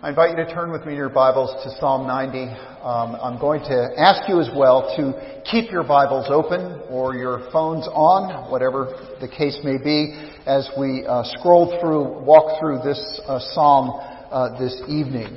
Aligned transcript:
I 0.00 0.10
invite 0.10 0.38
you 0.38 0.44
to 0.44 0.54
turn 0.54 0.70
with 0.70 0.86
me 0.86 0.92
in 0.92 0.96
your 0.96 1.08
Bibles 1.08 1.50
to 1.64 1.70
Psalm 1.80 2.06
90. 2.06 2.38
Um, 2.38 3.18
I'm 3.20 3.36
going 3.40 3.62
to 3.62 3.90
ask 3.98 4.28
you 4.28 4.40
as 4.40 4.48
well 4.54 4.94
to 4.94 5.42
keep 5.42 5.72
your 5.72 5.82
Bibles 5.82 6.26
open 6.30 6.86
or 6.88 7.16
your 7.16 7.50
phones 7.50 7.88
on, 7.88 8.48
whatever 8.48 8.94
the 9.20 9.26
case 9.26 9.58
may 9.64 9.76
be, 9.76 10.14
as 10.46 10.70
we 10.78 11.04
uh, 11.04 11.24
scroll 11.34 11.80
through, 11.80 12.22
walk 12.22 12.60
through 12.60 12.78
this 12.84 13.20
uh, 13.26 13.40
psalm 13.52 13.98
uh, 14.30 14.56
this 14.56 14.80
evening. 14.86 15.36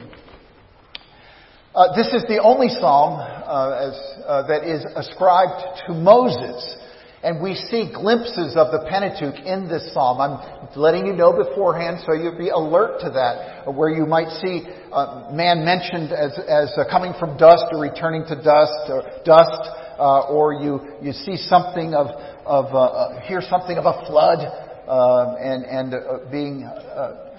Uh, 1.74 1.96
this 1.96 2.14
is 2.14 2.22
the 2.30 2.38
only 2.44 2.70
psalm 2.70 3.18
uh, 3.18 3.90
as, 3.90 3.98
uh, 4.28 4.46
that 4.46 4.62
is 4.62 4.86
ascribed 4.94 5.82
to 5.88 5.94
Moses. 5.96 6.78
And 7.24 7.40
we 7.40 7.54
see 7.54 7.86
glimpses 7.94 8.58
of 8.58 8.74
the 8.74 8.82
Pentateuch 8.90 9.46
in 9.46 9.70
this 9.70 9.94
psalm. 9.94 10.18
I'm 10.18 10.42
letting 10.76 11.06
you 11.06 11.14
know 11.14 11.32
beforehand 11.32 12.02
so 12.04 12.14
you'll 12.14 12.38
be 12.38 12.50
alert 12.50 13.00
to 13.02 13.12
that, 13.12 13.72
where 13.72 13.92
you 13.92 14.08
might 14.08 14.30
see 14.42 14.66
uh, 14.92 15.30
man 15.32 15.64
mentioned 15.64 16.12
as, 16.12 16.34
as 16.50 16.74
uh, 16.78 16.90
coming 16.90 17.14
from 17.20 17.38
dust 17.38 17.66
or 17.72 17.80
returning 17.80 18.26
to 18.26 18.34
dust, 18.34 18.90
or 18.90 19.04
dust, 19.24 19.62
uh, 20.02 20.34
or 20.34 20.54
you, 20.54 20.82
you 21.02 21.14
see 21.14 21.38
something 21.38 21.94
of, 21.94 22.08
of 22.44 22.74
uh, 22.74 22.80
uh, 22.80 23.22
hear 23.22 23.42
something 23.42 23.78
of 23.78 23.86
a 23.86 24.02
flood, 24.10 24.42
uh, 24.90 25.36
and, 25.38 25.62
and 25.64 26.32
being 26.32 26.62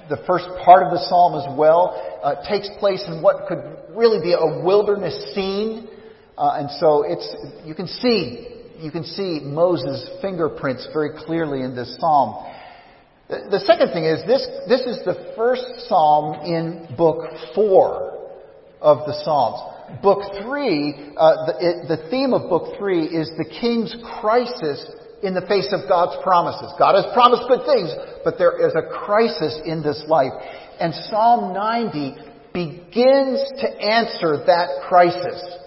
the 0.08 0.22
first 0.28 0.46
part 0.64 0.86
of 0.86 0.92
the 0.92 1.02
psalm 1.10 1.34
as 1.34 1.58
well, 1.58 1.98
takes 2.48 2.70
place 2.78 3.02
in 3.08 3.20
what 3.20 3.48
could 3.48 3.58
really 3.96 4.22
be 4.22 4.32
a 4.32 4.62
wilderness 4.62 5.34
scene. 5.34 5.88
and 6.38 6.70
so 6.78 7.02
it's, 7.02 7.26
you 7.66 7.74
can 7.74 7.88
see 7.88 8.51
you 8.82 8.90
can 8.90 9.04
see 9.04 9.38
Moses' 9.40 10.10
fingerprints 10.20 10.88
very 10.92 11.10
clearly 11.24 11.62
in 11.62 11.76
this 11.76 11.96
psalm. 12.00 12.52
The 13.28 13.62
second 13.64 13.92
thing 13.92 14.04
is 14.04 14.26
this, 14.26 14.44
this 14.68 14.80
is 14.80 15.04
the 15.04 15.32
first 15.36 15.64
psalm 15.88 16.44
in 16.44 16.88
book 16.96 17.30
four 17.54 18.18
of 18.80 19.06
the 19.06 19.14
Psalms. 19.22 20.02
Book 20.02 20.20
three, 20.42 21.14
uh, 21.16 21.46
the, 21.46 21.54
it, 21.60 21.88
the 21.88 22.10
theme 22.10 22.34
of 22.34 22.50
book 22.50 22.76
three 22.76 23.04
is 23.06 23.30
the 23.38 23.46
king's 23.60 23.94
crisis 24.20 24.84
in 25.22 25.34
the 25.34 25.46
face 25.46 25.72
of 25.72 25.88
God's 25.88 26.20
promises. 26.24 26.74
God 26.76 26.96
has 26.98 27.06
promised 27.14 27.46
good 27.46 27.64
things, 27.64 27.94
but 28.24 28.36
there 28.36 28.58
is 28.66 28.74
a 28.74 28.82
crisis 28.82 29.60
in 29.64 29.82
this 29.82 30.02
life. 30.08 30.34
And 30.80 30.92
Psalm 31.08 31.54
90 31.54 32.16
begins 32.52 33.38
to 33.62 33.68
answer 33.78 34.42
that 34.44 34.82
crisis 34.88 35.61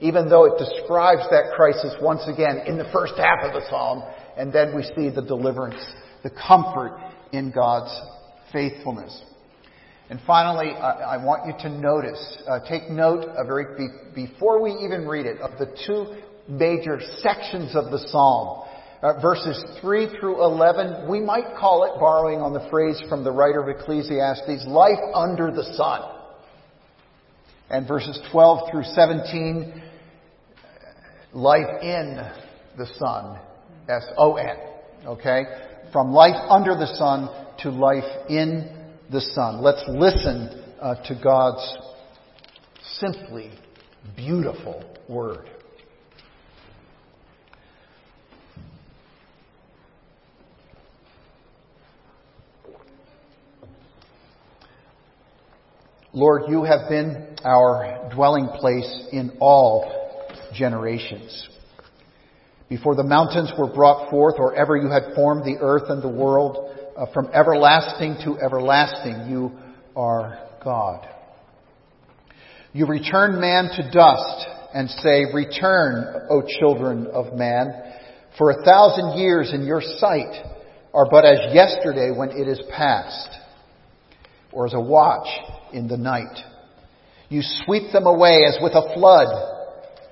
even 0.00 0.28
though 0.28 0.44
it 0.44 0.58
describes 0.58 1.22
that 1.30 1.52
crisis 1.56 1.94
once 2.00 2.22
again 2.26 2.62
in 2.66 2.78
the 2.78 2.88
first 2.92 3.14
half 3.16 3.42
of 3.42 3.52
the 3.52 3.68
psalm, 3.68 4.02
and 4.36 4.52
then 4.52 4.74
we 4.74 4.82
see 4.82 5.10
the 5.10 5.22
deliverance, 5.22 5.84
the 6.22 6.30
comfort 6.30 6.98
in 7.32 7.50
God's 7.50 7.94
faithfulness. 8.52 9.22
And 10.10 10.20
finally, 10.26 10.70
I, 10.70 11.16
I 11.16 11.24
want 11.24 11.46
you 11.46 11.68
to 11.68 11.76
notice, 11.76 12.38
uh, 12.48 12.60
take 12.68 12.88
note 12.88 13.24
of 13.24 13.46
very, 13.46 13.76
be, 13.76 13.88
before 14.14 14.62
we 14.62 14.70
even 14.84 15.06
read 15.06 15.26
it, 15.26 15.40
of 15.40 15.58
the 15.58 15.76
two 15.86 16.16
major 16.48 16.98
sections 17.18 17.76
of 17.76 17.90
the 17.90 17.98
psalm. 18.08 18.64
Uh, 19.02 19.20
verses 19.20 19.62
3 19.80 20.08
through 20.18 20.42
11, 20.42 21.08
we 21.08 21.20
might 21.20 21.56
call 21.58 21.84
it, 21.84 22.00
borrowing 22.00 22.40
on 22.40 22.52
the 22.52 22.66
phrase 22.70 23.00
from 23.08 23.22
the 23.22 23.30
writer 23.30 23.62
of 23.62 23.68
Ecclesiastes, 23.68 24.66
life 24.66 24.98
under 25.14 25.52
the 25.52 25.62
sun. 25.74 26.00
And 27.70 27.86
verses 27.86 28.18
12 28.32 28.70
through 28.70 28.84
17, 28.84 29.82
life 31.32 31.82
in 31.82 32.20
the 32.76 32.86
sun. 32.98 33.38
S-O-N. 33.88 34.56
Okay? 35.06 35.42
From 35.92 36.12
life 36.12 36.36
under 36.48 36.74
the 36.74 36.94
sun 36.96 37.28
to 37.60 37.70
life 37.70 38.28
in 38.28 38.70
the 39.10 39.20
sun. 39.20 39.62
Let's 39.62 39.82
listen 39.88 40.62
uh, 40.80 40.94
to 41.06 41.20
God's 41.22 41.76
simply 42.98 43.50
beautiful 44.16 44.84
word. 45.08 45.48
Lord, 56.12 56.42
you 56.48 56.64
have 56.64 56.88
been 56.88 57.36
our 57.44 58.10
dwelling 58.12 58.48
place 58.58 59.06
in 59.12 59.36
all 59.40 59.97
generations. 60.54 61.48
Before 62.68 62.94
the 62.94 63.04
mountains 63.04 63.50
were 63.58 63.72
brought 63.72 64.10
forth, 64.10 64.34
or 64.38 64.54
ever 64.54 64.76
you 64.76 64.90
had 64.90 65.14
formed 65.14 65.44
the 65.44 65.56
earth 65.60 65.88
and 65.88 66.02
the 66.02 66.08
world, 66.08 66.74
uh, 66.96 67.06
from 67.14 67.28
everlasting 67.32 68.16
to 68.24 68.38
everlasting, 68.38 69.30
you 69.30 69.52
are 69.96 70.38
God. 70.62 71.08
You 72.72 72.86
return 72.86 73.40
man 73.40 73.70
to 73.76 73.90
dust 73.90 74.46
and 74.74 74.90
say, 74.90 75.24
Return, 75.32 76.26
O 76.30 76.42
children 76.60 77.06
of 77.06 77.32
man, 77.34 77.72
for 78.36 78.50
a 78.50 78.62
thousand 78.64 79.18
years 79.18 79.52
in 79.54 79.64
your 79.64 79.80
sight 79.80 80.44
are 80.92 81.08
but 81.10 81.24
as 81.24 81.54
yesterday 81.54 82.10
when 82.14 82.30
it 82.30 82.48
is 82.48 82.60
past, 82.76 83.28
or 84.52 84.66
as 84.66 84.74
a 84.74 84.80
watch 84.80 85.28
in 85.72 85.88
the 85.88 85.96
night. 85.96 86.38
You 87.28 87.42
sweep 87.64 87.92
them 87.92 88.06
away 88.06 88.44
as 88.46 88.58
with 88.62 88.72
a 88.72 88.94
flood 88.94 89.28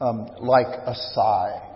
um, 0.00 0.28
like 0.40 0.66
a 0.66 0.94
sigh. 1.14 1.70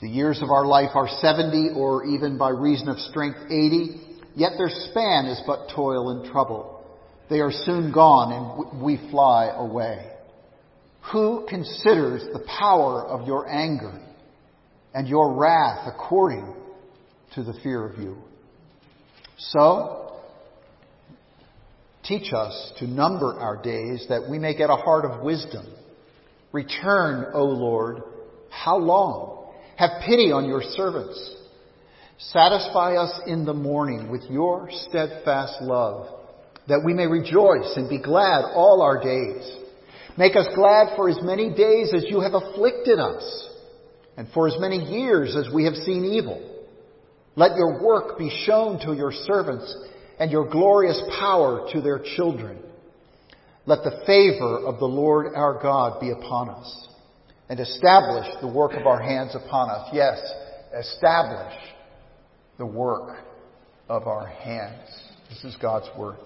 The 0.00 0.08
years 0.08 0.42
of 0.42 0.50
our 0.50 0.66
life 0.66 0.90
are 0.94 1.08
70 1.08 1.70
or 1.74 2.04
even 2.04 2.36
by 2.36 2.50
reason 2.50 2.88
of 2.88 2.98
strength 2.98 3.38
80, 3.46 4.00
yet 4.34 4.52
their 4.58 4.68
span 4.68 5.26
is 5.26 5.40
but 5.46 5.70
toil 5.74 6.10
and 6.10 6.30
trouble. 6.30 6.84
They 7.30 7.40
are 7.40 7.52
soon 7.52 7.92
gone 7.92 8.32
and 8.32 8.82
we 8.82 8.98
fly 9.10 9.52
away. 9.56 10.12
Who 11.12 11.46
considers 11.48 12.22
the 12.32 12.44
power 12.58 13.04
of 13.06 13.26
your 13.26 13.48
anger 13.48 14.00
and 14.92 15.08
your 15.08 15.34
wrath 15.34 15.86
according 15.86 16.54
to 17.34 17.42
the 17.42 17.54
fear 17.62 17.86
of 17.86 17.98
you? 17.98 18.18
So, 19.38 20.20
teach 22.04 22.32
us 22.32 22.72
to 22.78 22.86
number 22.86 23.38
our 23.38 23.60
days 23.62 24.06
that 24.08 24.28
we 24.28 24.38
may 24.38 24.56
get 24.56 24.70
a 24.70 24.76
heart 24.76 25.04
of 25.04 25.22
wisdom 25.22 25.66
Return, 26.56 27.26
O 27.34 27.44
Lord. 27.44 28.02
How 28.48 28.78
long? 28.78 29.52
Have 29.76 30.00
pity 30.06 30.32
on 30.32 30.48
your 30.48 30.62
servants. 30.62 31.36
Satisfy 32.18 32.96
us 32.96 33.12
in 33.26 33.44
the 33.44 33.52
morning 33.52 34.10
with 34.10 34.22
your 34.30 34.70
steadfast 34.88 35.60
love, 35.60 36.08
that 36.66 36.80
we 36.82 36.94
may 36.94 37.06
rejoice 37.06 37.76
and 37.76 37.90
be 37.90 38.00
glad 38.00 38.40
all 38.54 38.80
our 38.80 39.04
days. 39.04 39.44
Make 40.16 40.34
us 40.34 40.46
glad 40.54 40.96
for 40.96 41.10
as 41.10 41.18
many 41.20 41.54
days 41.54 41.92
as 41.94 42.06
you 42.08 42.22
have 42.22 42.32
afflicted 42.32 42.98
us, 42.98 43.50
and 44.16 44.26
for 44.32 44.48
as 44.48 44.56
many 44.58 44.78
years 44.78 45.36
as 45.36 45.52
we 45.52 45.66
have 45.66 45.74
seen 45.74 46.06
evil. 46.06 46.40
Let 47.34 47.54
your 47.56 47.84
work 47.84 48.18
be 48.18 48.30
shown 48.46 48.78
to 48.86 48.94
your 48.94 49.12
servants, 49.12 49.76
and 50.18 50.30
your 50.30 50.48
glorious 50.48 50.98
power 51.20 51.68
to 51.74 51.82
their 51.82 52.00
children. 52.16 52.56
Let 53.66 53.82
the 53.82 54.02
favor 54.06 54.58
of 54.64 54.78
the 54.78 54.86
Lord 54.86 55.34
our 55.34 55.60
God 55.60 56.00
be 56.00 56.10
upon 56.10 56.50
us 56.50 56.88
and 57.48 57.58
establish 57.58 58.26
the 58.40 58.48
work 58.48 58.72
of 58.74 58.86
our 58.86 59.00
hands 59.02 59.34
upon 59.34 59.70
us. 59.70 59.88
Yes, 59.92 60.18
establish 60.78 61.52
the 62.58 62.66
work 62.66 63.18
of 63.88 64.06
our 64.06 64.26
hands. 64.26 64.88
This 65.28 65.44
is 65.44 65.56
God's 65.60 65.88
word. 65.98 66.16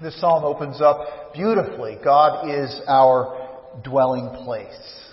This 0.00 0.18
psalm 0.18 0.44
opens 0.44 0.80
up 0.80 1.34
beautifully. 1.34 1.98
God 2.02 2.48
is 2.48 2.80
our 2.88 3.48
dwelling 3.84 4.30
place. 4.44 5.04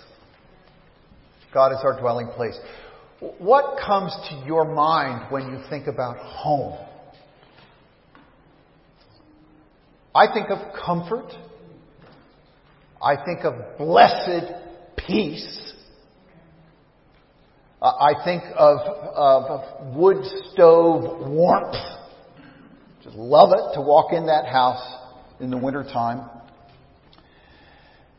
God 1.52 1.72
is 1.72 1.78
our 1.82 2.00
dwelling 2.00 2.28
place. 2.28 2.58
What 3.38 3.78
comes 3.84 4.16
to 4.30 4.46
your 4.46 4.64
mind 4.64 5.30
when 5.30 5.50
you 5.50 5.62
think 5.68 5.88
about 5.88 6.16
home? 6.16 6.87
I 10.14 10.32
think 10.32 10.50
of 10.50 10.58
comfort. 10.84 11.32
I 13.02 13.16
think 13.24 13.44
of 13.44 13.78
blessed 13.78 14.52
peace. 14.96 15.72
Uh, 17.80 17.86
I 17.86 18.24
think 18.24 18.42
of, 18.56 18.78
of 18.80 19.96
wood 19.96 20.24
stove 20.52 21.28
warmth. 21.28 21.76
Just 23.04 23.16
love 23.16 23.50
it 23.52 23.74
to 23.74 23.80
walk 23.80 24.12
in 24.12 24.26
that 24.26 24.46
house 24.46 24.82
in 25.38 25.50
the 25.50 25.56
wintertime. 25.56 26.28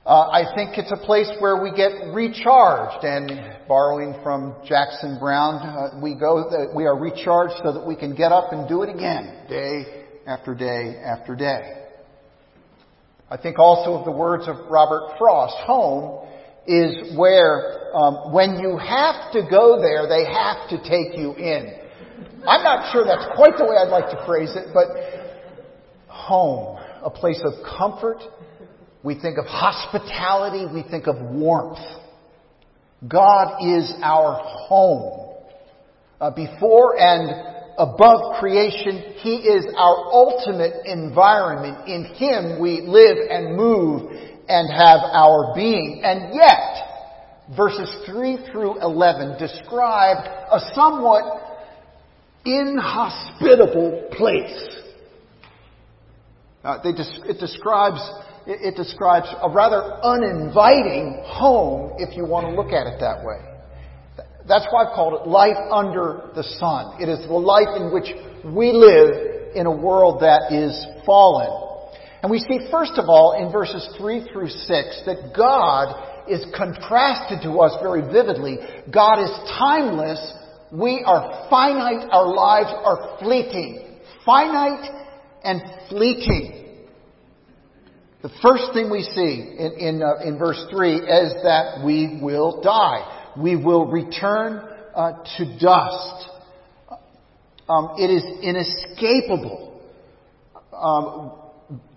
Uh, 0.05 0.29
I 0.31 0.55
think 0.55 0.77
it's 0.77 0.91
a 0.91 1.05
place 1.05 1.29
where 1.39 1.61
we 1.61 1.71
get 1.75 1.91
recharged, 2.13 3.03
and 3.03 3.67
borrowing 3.67 4.15
from 4.23 4.55
Jackson 4.65 5.19
Browne, 5.19 5.55
uh, 5.55 5.99
we 6.01 6.15
go 6.15 6.49
that 6.49 6.73
we 6.73 6.85
are 6.85 6.97
recharged 6.97 7.55
so 7.63 7.73
that 7.73 7.85
we 7.85 7.95
can 7.95 8.15
get 8.15 8.31
up 8.31 8.53
and 8.53 8.67
do 8.67 8.81
it 8.83 8.89
again, 8.89 9.45
day 9.49 10.05
after 10.25 10.55
day 10.55 10.95
after 11.03 11.35
day. 11.35 11.78
I 13.31 13.37
think 13.37 13.59
also 13.59 13.93
of 13.93 14.05
the 14.05 14.11
words 14.11 14.47
of 14.47 14.55
Robert 14.69 15.17
Frost, 15.17 15.55
home 15.65 16.27
is 16.65 17.17
where 17.17 17.95
um, 17.95 18.31
when 18.33 18.59
you 18.59 18.77
have 18.77 19.31
to 19.33 19.41
go 19.49 19.79
there, 19.81 20.07
they 20.07 20.25
have 20.25 20.69
to 20.69 20.77
take 20.77 21.17
you 21.17 21.33
in. 21.35 21.75
I'm 22.47 22.63
not 22.63 22.91
sure 22.91 23.05
that's 23.05 23.25
quite 23.35 23.57
the 23.57 23.65
way 23.65 23.75
I'd 23.77 23.89
like 23.89 24.09
to 24.11 24.25
phrase 24.25 24.55
it, 24.55 24.69
but 24.73 24.87
home, 26.07 26.79
a 27.03 27.09
place 27.09 27.41
of 27.43 27.53
comfort. 27.77 28.21
We 29.03 29.19
think 29.19 29.37
of 29.37 29.45
hospitality. 29.45 30.65
We 30.71 30.83
think 30.89 31.07
of 31.07 31.15
warmth. 31.19 31.79
God 33.07 33.57
is 33.61 33.93
our 34.01 34.39
home. 34.67 35.27
Uh, 36.19 36.31
before 36.31 36.99
and 36.99 37.48
above 37.79 38.39
creation, 38.39 39.15
He 39.21 39.37
is 39.37 39.65
our 39.75 39.95
ultimate 40.11 40.85
environment. 40.85 41.87
In 41.87 42.05
Him 42.15 42.61
we 42.61 42.81
live 42.81 43.17
and 43.29 43.55
move 43.55 44.11
and 44.47 44.69
have 44.71 44.99
our 45.11 45.53
being. 45.55 46.01
And 46.03 46.35
yet, 46.35 47.55
verses 47.55 47.89
3 48.05 48.51
through 48.51 48.81
11 48.81 49.39
describe 49.39 50.17
a 50.51 50.59
somewhat 50.75 51.23
inhospitable 52.45 54.09
place. 54.11 54.75
Uh, 56.63 56.83
they, 56.83 56.89
it 56.89 57.39
describes 57.39 58.01
it 58.51 58.75
describes 58.75 59.27
a 59.43 59.49
rather 59.49 59.99
uninviting 60.03 61.21
home, 61.23 61.93
if 61.99 62.17
you 62.17 62.25
want 62.25 62.47
to 62.47 62.53
look 62.53 62.73
at 62.73 62.87
it 62.87 62.99
that 62.99 63.23
way. 63.23 63.48
That's 64.47 64.65
why 64.71 64.85
I've 64.85 64.95
called 64.95 65.21
it 65.21 65.27
life 65.27 65.57
under 65.71 66.29
the 66.35 66.43
sun. 66.43 67.01
It 67.01 67.09
is 67.09 67.19
the 67.27 67.33
life 67.33 67.69
in 67.77 67.93
which 67.93 68.09
we 68.45 68.71
live 68.71 69.55
in 69.55 69.65
a 69.65 69.75
world 69.75 70.21
that 70.21 70.51
is 70.51 70.73
fallen. 71.05 71.67
And 72.21 72.31
we 72.31 72.39
see, 72.39 72.67
first 72.71 72.93
of 72.97 73.05
all, 73.07 73.37
in 73.39 73.51
verses 73.51 73.87
3 73.97 74.27
through 74.31 74.49
6, 74.49 74.67
that 75.05 75.33
God 75.35 76.27
is 76.29 76.45
contrasted 76.55 77.41
to 77.43 77.59
us 77.59 77.75
very 77.81 78.01
vividly. 78.01 78.57
God 78.93 79.23
is 79.23 79.31
timeless. 79.57 80.19
We 80.71 81.03
are 81.05 81.47
finite. 81.49 82.07
Our 82.11 82.33
lives 82.33 82.69
are 82.69 83.17
fleeting. 83.19 83.99
Finite 84.25 84.89
and 85.43 85.61
fleeting. 85.89 86.59
The 88.21 88.29
first 88.41 88.73
thing 88.73 88.91
we 88.91 89.03
see 89.03 89.55
in, 89.57 89.71
in, 89.79 90.03
uh, 90.03 90.27
in 90.27 90.37
verse 90.37 90.61
3 90.69 90.95
is 90.95 91.33
that 91.43 91.81
we 91.85 92.19
will 92.21 92.61
die. 92.61 93.18
We 93.37 93.55
will 93.55 93.85
return 93.85 94.61
uh, 94.95 95.23
to 95.37 95.59
dust. 95.59 96.29
Um, 97.67 97.95
it 97.97 98.09
is 98.09 98.23
inescapable. 98.41 99.81
Um, 100.73 101.31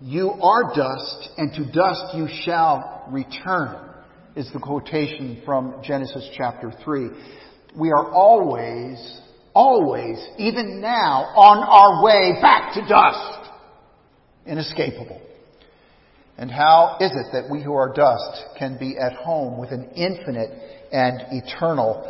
you 0.01 0.29
are 0.29 0.75
dust, 0.75 1.29
and 1.37 1.51
to 1.53 1.71
dust 1.71 2.15
you 2.15 2.27
shall 2.43 3.05
return, 3.09 3.89
is 4.35 4.49
the 4.53 4.59
quotation 4.59 5.41
from 5.45 5.81
Genesis 5.83 6.29
chapter 6.37 6.71
3. 6.83 7.09
We 7.75 7.89
are 7.89 8.11
always, 8.11 9.19
always, 9.53 10.23
even 10.37 10.79
now, 10.79 11.23
on 11.35 11.57
our 11.63 12.03
way 12.03 12.39
back 12.39 12.75
to 12.75 12.81
dust. 12.87 13.49
Inescapable. 14.45 15.21
And 16.37 16.51
how 16.51 16.97
is 16.99 17.11
it 17.11 17.27
that 17.33 17.49
we 17.51 17.63
who 17.63 17.73
are 17.73 17.93
dust 17.93 18.57
can 18.57 18.77
be 18.77 18.97
at 18.97 19.13
home 19.13 19.59
with 19.59 19.71
an 19.71 19.91
infinite 19.95 20.82
and 20.93 21.21
eternal 21.31 22.07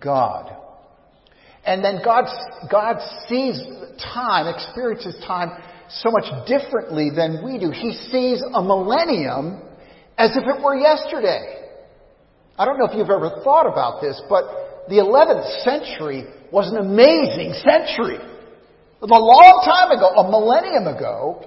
God? 0.00 0.56
And 1.64 1.84
then 1.84 2.00
God, 2.02 2.24
God 2.70 2.96
sees 3.28 3.60
time, 4.02 4.52
experiences 4.52 5.14
time 5.26 5.50
so 5.88 6.10
much 6.10 6.24
differently 6.48 7.10
than 7.14 7.44
we 7.44 7.58
do. 7.58 7.70
He 7.70 7.92
sees 8.10 8.42
a 8.42 8.62
millennium 8.62 9.60
as 10.16 10.36
if 10.36 10.44
it 10.44 10.62
were 10.62 10.76
yesterday. 10.76 11.68
I 12.58 12.64
don't 12.64 12.78
know 12.78 12.86
if 12.86 12.96
you've 12.96 13.10
ever 13.10 13.40
thought 13.44 13.66
about 13.66 14.00
this, 14.00 14.20
but 14.28 14.44
the 14.88 14.96
11th 14.96 15.64
century 15.64 16.24
was 16.52 16.70
an 16.70 16.78
amazing 16.78 17.52
century. 17.62 18.18
A 19.02 19.06
long 19.06 19.62
time 19.64 19.96
ago, 19.96 20.12
a 20.12 20.30
millennium 20.30 20.86
ago, 20.86 21.40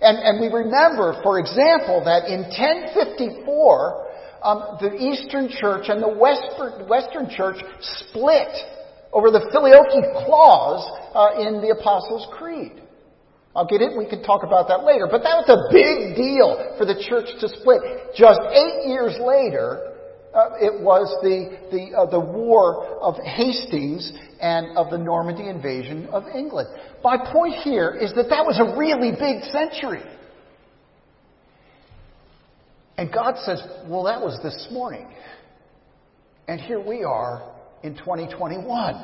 and, 0.00 0.18
and 0.18 0.40
we 0.40 0.46
remember, 0.46 1.18
for 1.22 1.38
example, 1.38 2.02
that 2.04 2.30
in 2.30 2.42
1054, 2.42 4.03
um, 4.44 4.76
the 4.80 4.92
Eastern 4.94 5.48
Church 5.48 5.88
and 5.88 6.02
the 6.02 6.08
Western, 6.12 7.30
Church 7.30 7.56
split 7.80 8.52
over 9.12 9.30
the 9.30 9.48
filioque 9.50 10.24
clause 10.26 10.84
uh, 11.14 11.40
in 11.40 11.64
the 11.64 11.74
Apostles' 11.80 12.28
Creed. 12.36 12.84
I'll 13.56 13.66
get 13.66 13.80
it. 13.80 13.96
We 13.96 14.06
can 14.06 14.22
talk 14.22 14.42
about 14.42 14.68
that 14.68 14.84
later. 14.84 15.06
But 15.08 15.22
that 15.22 15.38
was 15.38 15.48
a 15.48 15.72
big 15.72 16.16
deal 16.16 16.74
for 16.76 16.84
the 16.84 16.98
church 17.08 17.30
to 17.40 17.48
split. 17.48 18.12
Just 18.14 18.40
eight 18.50 18.90
years 18.90 19.14
later, 19.22 19.94
uh, 20.34 20.58
it 20.58 20.82
was 20.82 21.06
the 21.22 21.54
the 21.70 21.96
uh, 21.96 22.10
the 22.10 22.18
war 22.18 22.98
of 23.00 23.14
Hastings 23.22 24.12
and 24.40 24.76
of 24.76 24.90
the 24.90 24.98
Normandy 24.98 25.48
invasion 25.48 26.06
of 26.10 26.24
England. 26.34 26.68
My 27.04 27.16
point 27.16 27.54
here 27.62 27.94
is 27.94 28.12
that 28.14 28.28
that 28.28 28.44
was 28.44 28.58
a 28.58 28.76
really 28.76 29.12
big 29.12 29.44
century. 29.54 30.02
And 32.96 33.12
God 33.12 33.36
says, 33.44 33.62
"Well, 33.86 34.04
that 34.04 34.20
was 34.20 34.38
this 34.42 34.68
morning." 34.70 35.06
And 36.46 36.60
here 36.60 36.80
we 36.80 37.02
are 37.04 37.42
in 37.82 37.96
2021. 37.96 39.02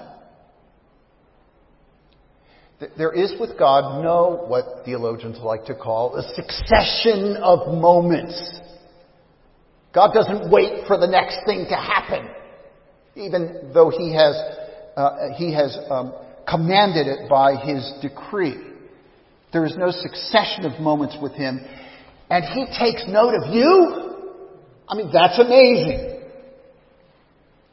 There 2.97 3.13
is 3.13 3.35
with 3.39 3.59
God 3.59 4.03
no, 4.03 4.45
what 4.47 4.85
theologians 4.87 5.39
like 5.43 5.67
to 5.67 5.75
call, 5.75 6.17
a 6.17 6.23
succession 6.35 7.37
of 7.43 7.69
moments. 7.69 8.61
God 9.95 10.13
doesn't 10.15 10.51
wait 10.51 10.87
for 10.87 10.97
the 10.97 11.07
next 11.07 11.41
thing 11.45 11.67
to 11.69 11.77
happen, 11.77 12.31
even 13.17 13.71
though 13.75 13.91
He 13.91 14.15
has, 14.15 14.35
uh, 14.97 15.17
he 15.37 15.53
has 15.53 15.77
um, 15.91 16.15
commanded 16.49 17.07
it 17.07 17.29
by 17.29 17.57
His 17.57 17.93
decree. 18.01 18.57
There 19.53 19.67
is 19.67 19.75
no 19.77 19.91
succession 19.91 20.65
of 20.65 20.81
moments 20.81 21.19
with 21.21 21.33
Him, 21.33 21.61
and 22.31 22.45
He 22.45 22.67
takes 22.79 23.05
note 23.09 23.35
of 23.35 23.53
you. 23.53 24.11
I 24.89 24.95
mean, 24.95 25.11
that's 25.13 25.39
amazing. 25.39 26.21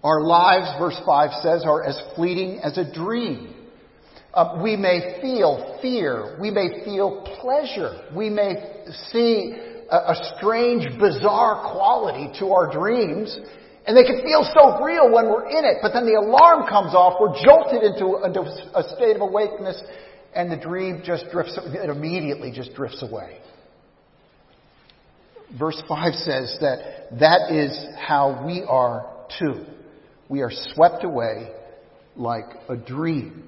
Our 0.04 0.22
lives, 0.22 0.68
verse 0.80 1.00
5 1.06 1.30
says, 1.42 1.64
are 1.66 1.84
as 1.84 2.00
fleeting 2.16 2.60
as 2.64 2.78
a 2.78 2.92
dream. 2.92 3.56
Uh, 4.34 4.60
we 4.62 4.76
may 4.76 5.20
feel 5.22 5.80
fear. 5.82 6.38
We 6.40 6.52
may 6.52 6.84
feel 6.86 7.26
pleasure. 7.42 8.08
We 8.16 8.30
may 8.30 8.84
see 9.12 9.56
a, 9.90 9.96
a 9.96 10.34
strange, 10.38 10.86
bizarre 11.00 11.74
quality 11.74 12.32
to 12.40 12.52
our 12.52 12.72
dreams. 12.72 13.38
And 13.88 13.96
they 13.96 14.04
can 14.04 14.22
feel 14.22 14.44
so 14.54 14.84
real 14.84 15.12
when 15.12 15.26
we're 15.30 15.48
in 15.48 15.64
it, 15.64 15.78
but 15.82 15.94
then 15.94 16.06
the 16.06 16.20
alarm 16.20 16.68
comes 16.68 16.94
off, 16.94 17.16
we're 17.22 17.34
jolted 17.42 17.84
into, 17.88 18.20
into 18.20 18.42
a 18.76 18.84
state 18.96 19.16
of 19.16 19.22
awakeness, 19.22 19.82
and 20.36 20.52
the 20.52 20.58
dream 20.58 21.02
just 21.06 21.32
drifts, 21.32 21.58
it 21.58 21.90
immediately 21.90 22.52
just 22.52 22.74
drifts 22.76 23.02
away. 23.02 23.40
Verse 25.58 25.82
5 25.88 26.13
says 26.13 26.58
that 26.60 27.20
that 27.20 27.51
is 27.51 27.77
how 27.98 28.44
we 28.46 28.63
are 28.68 29.10
too. 29.39 29.66
We 30.30 30.42
are 30.42 30.51
swept 30.51 31.04
away 31.06 31.51
like 32.16 32.46
a 32.68 32.75
dream. 32.75 33.44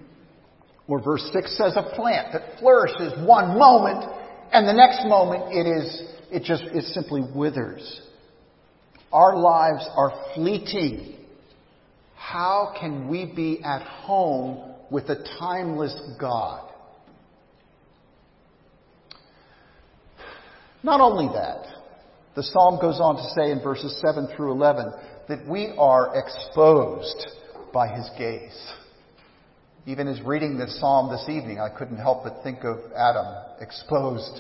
Or 0.88 1.02
verse 1.02 1.30
6 1.34 1.58
says 1.58 1.74
a 1.76 1.96
plant 1.96 2.34
that 2.34 2.60
flourishes 2.60 3.14
one 3.28 3.60
moment 3.60 4.06
and 4.52 4.68
the 4.68 4.74
next 4.74 5.06
moment 5.06 5.54
it 5.54 5.68
is, 5.68 6.04
it 6.32 6.44
just, 6.44 6.64
it 6.64 6.84
simply 6.86 7.22
withers. 7.36 8.02
Our 9.12 9.38
lives 9.38 9.88
are 9.96 10.14
fleeting. 10.34 11.18
How 12.16 12.74
can 12.80 13.08
we 13.10 13.26
be 13.26 13.62
at 13.64 13.82
home 13.82 14.74
with 14.90 15.10
a 15.10 15.24
timeless 15.40 15.96
God? 16.20 16.68
Not 20.82 21.02
only 21.02 21.28
that, 21.34 21.66
the 22.40 22.44
psalm 22.44 22.80
goes 22.80 23.02
on 23.02 23.18
to 23.18 23.24
say 23.36 23.52
in 23.52 23.62
verses 23.62 24.00
7 24.00 24.30
through 24.34 24.54
11 24.54 24.94
that 25.28 25.46
we 25.46 25.74
are 25.78 26.16
exposed 26.16 27.28
by 27.74 27.94
his 27.94 28.10
gaze. 28.18 28.72
Even 29.86 30.08
as 30.08 30.22
reading 30.22 30.58
this 30.58 30.80
psalm 30.80 31.12
this 31.12 31.28
evening, 31.28 31.60
I 31.60 31.68
couldn't 31.78 31.98
help 31.98 32.24
but 32.24 32.42
think 32.42 32.60
of 32.64 32.78
Adam 32.96 33.26
exposed 33.60 34.40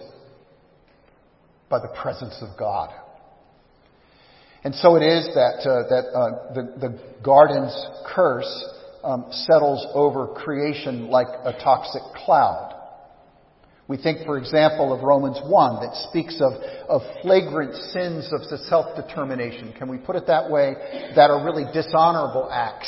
by 1.70 1.79
the 1.79 1.94
presence 2.01 2.38
of 2.39 2.58
God. 2.58 2.89
And 4.63 4.74
so 4.75 4.96
it 4.96 5.03
is 5.03 5.25
that, 5.36 5.68
uh, 5.68 5.89
that 5.89 6.06
uh, 6.15 6.53
the, 6.53 6.88
the 6.88 7.00
garden's 7.22 7.75
curse 8.15 8.65
um, 9.03 9.25
settles 9.29 9.86
over 9.94 10.27
creation 10.27 11.10
like 11.10 11.27
a 11.44 11.51
toxic 11.62 12.03
cloud. 12.15 12.79
We 13.89 13.98
think, 13.98 14.24
for 14.24 14.38
example, 14.38 14.93
of 14.93 15.01
Romans 15.01 15.39
1 15.43 15.81
that 15.81 15.96
speaks 16.10 16.39
of, 16.39 16.53
of 16.88 17.01
flagrant 17.24 17.74
sins 17.74 18.31
of 18.31 18.41
self-determination. 18.43 19.74
Can 19.79 19.89
we 19.89 19.98
put 19.98 20.15
it 20.15 20.27
that 20.27 20.51
way? 20.51 20.75
That 21.15 21.31
are 21.31 21.43
really 21.43 21.63
dishonorable 21.74 22.48
acts. 22.51 22.88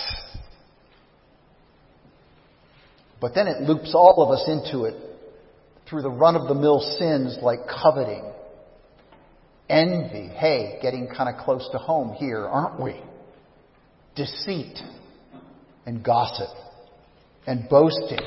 But 3.20 3.34
then 3.34 3.48
it 3.48 3.62
loops 3.62 3.96
all 3.96 4.24
of 4.24 4.30
us 4.30 4.48
into 4.48 4.86
it 4.86 4.96
through 5.90 6.04
the 6.04 6.12
run-of-the-mill 6.12 6.98
sins 7.00 7.40
like 7.42 7.62
coveting, 7.68 8.32
envy. 9.70 10.28
Hey, 10.28 10.78
getting 10.84 11.08
kind 11.08 11.36
of 11.36 11.44
close 11.44 11.68
to 11.72 11.80
home 11.80 12.14
here, 12.14 12.46
aren't 12.46 12.80
we? 12.80 13.02
Deceit 14.16 14.78
and 15.88 16.04
gossip 16.04 16.56
and 17.48 17.68
boasting 17.68 18.20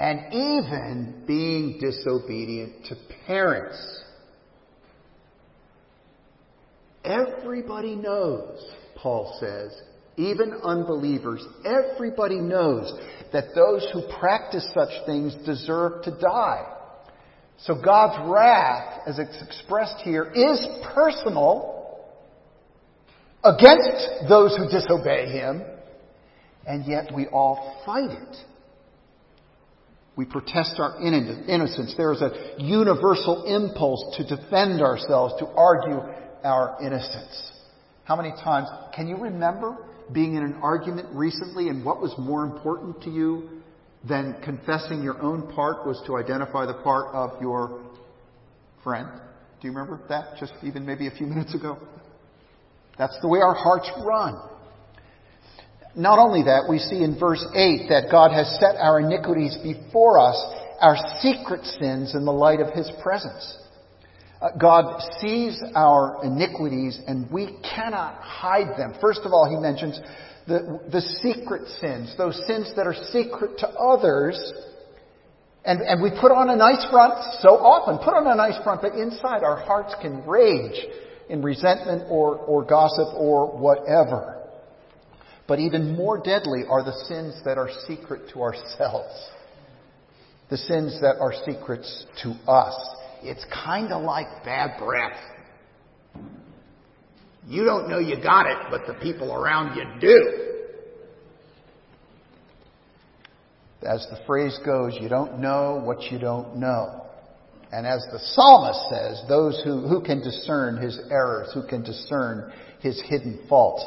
and 0.00 0.32
even 0.32 1.22
being 1.26 1.78
disobedient 1.78 2.86
to 2.86 2.96
parents. 3.26 4.02
Everybody 7.04 7.94
knows, 7.96 8.58
Paul 8.96 9.36
says, 9.38 9.78
even 10.16 10.54
unbelievers, 10.64 11.44
everybody 11.64 12.36
knows 12.36 12.92
that 13.32 13.54
those 13.54 13.86
who 13.92 14.02
practice 14.18 14.68
such 14.74 15.06
things 15.06 15.34
deserve 15.44 16.02
to 16.04 16.18
die. 16.18 16.66
So 17.58 17.74
God's 17.74 18.18
wrath, 18.30 19.02
as 19.06 19.18
it's 19.18 19.42
expressed 19.42 19.96
here, 20.02 20.32
is 20.34 20.66
personal 20.94 22.08
against 23.44 24.28
those 24.28 24.56
who 24.56 24.66
disobey 24.68 25.26
Him, 25.30 25.62
and 26.66 26.86
yet 26.86 27.14
we 27.14 27.26
all 27.26 27.82
fight 27.84 28.10
it. 28.10 28.36
We 30.20 30.26
protest 30.26 30.78
our 30.78 31.00
innocence. 31.00 31.94
There 31.96 32.12
is 32.12 32.20
a 32.20 32.56
universal 32.58 33.44
impulse 33.44 34.18
to 34.18 34.36
defend 34.36 34.82
ourselves, 34.82 35.32
to 35.38 35.46
argue 35.46 35.98
our 36.44 36.76
innocence. 36.82 37.52
How 38.04 38.16
many 38.16 38.32
times 38.32 38.68
can 38.94 39.08
you 39.08 39.16
remember 39.16 39.78
being 40.12 40.34
in 40.34 40.42
an 40.42 40.56
argument 40.62 41.08
recently 41.14 41.70
and 41.70 41.82
what 41.86 42.02
was 42.02 42.12
more 42.18 42.44
important 42.44 43.00
to 43.04 43.10
you 43.10 43.62
than 44.06 44.36
confessing 44.44 45.02
your 45.02 45.18
own 45.22 45.50
part 45.54 45.86
was 45.86 45.98
to 46.06 46.18
identify 46.18 46.66
the 46.66 46.74
part 46.74 47.14
of 47.14 47.40
your 47.40 47.80
friend? 48.84 49.08
Do 49.62 49.68
you 49.68 49.72
remember 49.72 50.02
that 50.10 50.36
just 50.38 50.52
even 50.62 50.84
maybe 50.84 51.06
a 51.06 51.12
few 51.12 51.26
minutes 51.28 51.54
ago? 51.54 51.78
That's 52.98 53.18
the 53.22 53.28
way 53.28 53.38
our 53.40 53.54
hearts 53.54 53.90
run. 54.04 54.38
Not 55.96 56.18
only 56.18 56.44
that, 56.44 56.66
we 56.68 56.78
see 56.78 57.02
in 57.02 57.18
verse 57.18 57.44
8 57.54 57.88
that 57.88 58.08
God 58.10 58.30
has 58.32 58.46
set 58.60 58.76
our 58.76 59.00
iniquities 59.00 59.58
before 59.62 60.20
us, 60.20 60.38
our 60.80 60.96
secret 61.20 61.64
sins 61.64 62.14
in 62.14 62.24
the 62.24 62.32
light 62.32 62.60
of 62.60 62.72
His 62.72 62.90
presence. 63.02 63.58
Uh, 64.40 64.50
God 64.58 65.02
sees 65.20 65.60
our 65.74 66.20
iniquities 66.24 66.98
and 67.06 67.30
we 67.30 67.58
cannot 67.74 68.14
hide 68.22 68.78
them. 68.78 68.94
First 69.00 69.20
of 69.24 69.32
all, 69.32 69.50
He 69.50 69.56
mentions 69.56 70.00
the, 70.46 70.80
the 70.90 71.00
secret 71.00 71.68
sins, 71.80 72.14
those 72.16 72.40
sins 72.46 72.72
that 72.76 72.86
are 72.86 72.94
secret 73.10 73.58
to 73.58 73.68
others. 73.68 74.38
And, 75.64 75.80
and 75.80 76.00
we 76.00 76.10
put 76.10 76.32
on 76.32 76.48
a 76.50 76.56
nice 76.56 76.86
front 76.88 77.14
so 77.40 77.50
often, 77.50 77.98
put 77.98 78.14
on 78.14 78.26
a 78.26 78.34
nice 78.34 78.62
front, 78.62 78.80
but 78.80 78.94
inside 78.94 79.42
our 79.42 79.58
hearts 79.58 79.94
can 80.00 80.26
rage 80.26 80.86
in 81.28 81.42
resentment 81.42 82.04
or, 82.08 82.36
or 82.36 82.64
gossip 82.64 83.08
or 83.14 83.58
whatever. 83.58 84.39
But 85.50 85.58
even 85.58 85.96
more 85.96 86.16
deadly 86.16 86.62
are 86.70 86.84
the 86.84 86.94
sins 87.08 87.34
that 87.44 87.58
are 87.58 87.68
secret 87.88 88.30
to 88.32 88.40
ourselves. 88.40 89.12
The 90.48 90.56
sins 90.56 91.00
that 91.00 91.16
are 91.20 91.32
secrets 91.44 92.06
to 92.22 92.30
us. 92.48 92.76
It's 93.24 93.44
kind 93.52 93.92
of 93.92 94.04
like 94.04 94.28
bad 94.44 94.78
breath. 94.78 95.18
You 97.48 97.64
don't 97.64 97.90
know 97.90 97.98
you 97.98 98.22
got 98.22 98.46
it, 98.46 98.58
but 98.70 98.82
the 98.86 98.94
people 99.02 99.32
around 99.34 99.76
you 99.76 99.82
do. 100.00 100.46
As 103.82 104.06
the 104.08 104.20
phrase 104.28 104.56
goes, 104.64 104.96
you 105.00 105.08
don't 105.08 105.40
know 105.40 105.82
what 105.84 106.12
you 106.12 106.20
don't 106.20 106.58
know. 106.58 107.06
And 107.72 107.88
as 107.88 108.06
the 108.12 108.20
psalmist 108.20 108.88
says, 108.88 109.24
those 109.28 109.60
who, 109.64 109.88
who 109.88 110.00
can 110.00 110.22
discern 110.22 110.76
his 110.76 110.96
errors, 111.10 111.50
who 111.52 111.66
can 111.66 111.82
discern 111.82 112.52
his 112.78 113.02
hidden 113.08 113.46
faults. 113.48 113.84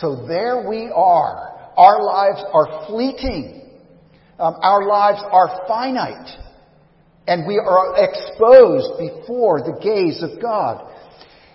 So 0.00 0.26
there 0.26 0.68
we 0.68 0.90
are. 0.94 1.72
Our 1.76 2.02
lives 2.02 2.44
are 2.52 2.86
fleeting. 2.88 3.70
Um, 4.38 4.56
our 4.60 4.86
lives 4.86 5.22
are 5.30 5.64
finite. 5.68 6.28
And 7.26 7.46
we 7.46 7.58
are 7.58 7.94
exposed 8.02 8.98
before 8.98 9.60
the 9.60 9.78
gaze 9.80 10.22
of 10.22 10.40
God. 10.42 10.90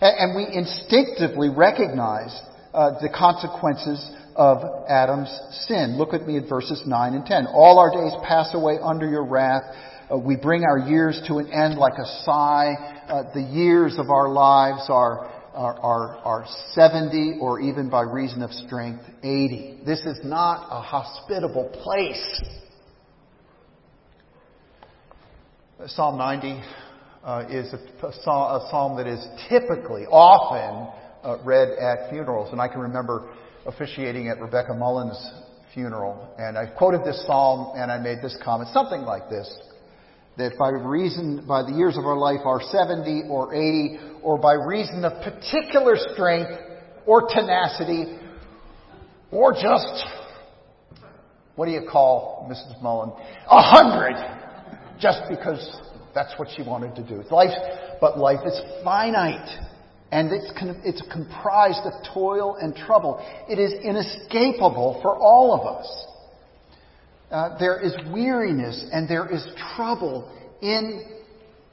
And, 0.01 0.15
and 0.17 0.35
we 0.35 0.47
instinctively 0.55 1.49
recognize 1.49 2.39
uh, 2.73 2.91
the 3.01 3.09
consequences 3.09 4.11
of 4.35 4.59
Adam's 4.87 5.33
sin. 5.67 5.97
Look 5.97 6.13
at 6.13 6.25
me 6.25 6.37
at 6.37 6.47
verses 6.47 6.83
9 6.85 7.13
and 7.13 7.25
10. 7.25 7.47
All 7.47 7.79
our 7.79 7.91
days 7.91 8.13
pass 8.23 8.53
away 8.53 8.77
under 8.81 9.09
your 9.09 9.25
wrath. 9.25 9.63
Uh, 10.09 10.17
we 10.17 10.37
bring 10.37 10.63
our 10.63 10.77
years 10.77 11.21
to 11.27 11.37
an 11.37 11.51
end 11.51 11.77
like 11.77 11.97
a 11.97 12.05
sigh. 12.23 12.73
Uh, 13.09 13.23
the 13.33 13.41
years 13.41 13.95
of 13.97 14.09
our 14.09 14.29
lives 14.29 14.85
are 14.89 15.36
are, 15.57 15.75
are, 15.79 16.17
are 16.17 16.45
70 16.73 17.39
or 17.41 17.59
even 17.59 17.89
by 17.89 18.01
reason 18.01 18.43
of 18.43 18.51
strength 18.51 19.03
80. 19.23 19.79
This 19.85 19.99
is 20.01 20.19
not 20.23 20.67
a 20.69 20.81
hospitable 20.81 21.69
place. 21.83 22.41
Psalm 25.87 26.17
90 26.17 26.63
uh, 27.23 27.45
is 27.49 27.73
a, 27.73 28.07
a, 28.07 28.13
psalm 28.69 28.97
that 28.97 29.07
is 29.07 29.25
typically, 29.49 30.03
often 30.11 30.93
uh, 31.23 31.37
read 31.43 31.69
at 31.69 32.09
funerals. 32.11 32.51
And 32.51 32.61
I 32.61 32.67
can 32.67 32.79
remember 32.79 33.33
officiating 33.65 34.27
at 34.27 34.39
Rebecca 34.39 34.73
Mullins' 34.73 35.31
funeral, 35.73 36.33
and 36.37 36.57
I 36.57 36.67
quoted 36.67 37.01
this 37.03 37.23
psalm 37.27 37.73
and 37.75 37.91
I 37.91 37.99
made 37.99 38.19
this 38.21 38.37
comment, 38.43 38.69
something 38.73 39.01
like 39.01 39.29
this 39.29 39.47
that 40.37 40.57
by 40.57 40.69
reason, 40.69 41.45
by 41.47 41.63
the 41.63 41.71
years 41.71 41.97
of 41.97 42.05
our 42.05 42.17
life 42.17 42.41
are 42.45 42.61
70 42.61 43.23
or 43.29 43.53
80, 43.53 43.99
or 44.21 44.37
by 44.37 44.53
reason 44.53 45.03
of 45.03 45.13
particular 45.23 45.95
strength 46.13 46.51
or 47.05 47.27
tenacity, 47.27 48.17
or 49.31 49.53
just, 49.53 50.05
what 51.55 51.65
do 51.65 51.71
you 51.71 51.87
call 51.89 52.47
Mrs. 52.49 52.81
Mullen? 52.81 53.11
A 53.49 53.61
hundred! 53.61 54.15
Just 54.99 55.21
because 55.29 55.81
that's 56.13 56.33
what 56.37 56.47
she 56.55 56.63
wanted 56.63 56.95
to 56.95 57.03
do. 57.03 57.23
Life, 57.31 57.57
but 57.99 58.17
life 58.17 58.39
is 58.45 58.59
finite. 58.83 59.49
And 60.11 60.31
it's, 60.31 60.51
it's 60.85 61.03
comprised 61.11 61.81
of 61.83 61.93
toil 62.13 62.57
and 62.61 62.75
trouble. 62.75 63.19
It 63.49 63.59
is 63.59 63.73
inescapable 63.83 64.99
for 65.01 65.17
all 65.17 65.53
of 65.53 65.67
us. 65.67 66.05
Uh, 67.29 67.57
there 67.59 67.79
is 67.79 67.93
weariness 68.11 68.85
and 68.91 69.09
there 69.09 69.27
is 69.27 69.45
trouble 69.75 70.31
in 70.61 71.03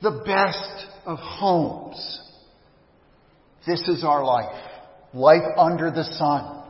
the 0.03 0.23
best 0.27 0.87
of 1.07 1.19
homes. 1.19 2.21
This 3.67 3.81
is 3.89 4.05
our 4.05 4.25
life. 4.25 4.55
Life 5.13 5.43
under 5.57 5.91
the 5.91 6.05
sun. 6.05 6.65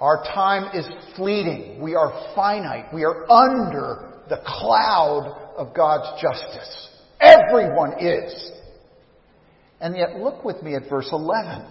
Our 0.00 0.24
time 0.34 0.76
is 0.76 0.86
fleeting. 1.14 1.80
We 1.82 1.94
are 1.94 2.32
finite. 2.34 2.92
We 2.92 3.04
are 3.04 3.30
under 3.30 4.22
the 4.28 4.42
cloud 4.46 5.54
of 5.56 5.74
God's 5.74 6.20
justice. 6.20 6.88
Everyone 7.20 7.98
is. 8.00 8.50
And 9.80 9.94
yet 9.94 10.16
look 10.16 10.42
with 10.42 10.62
me 10.62 10.74
at 10.74 10.88
verse 10.88 11.08
11 11.12 11.66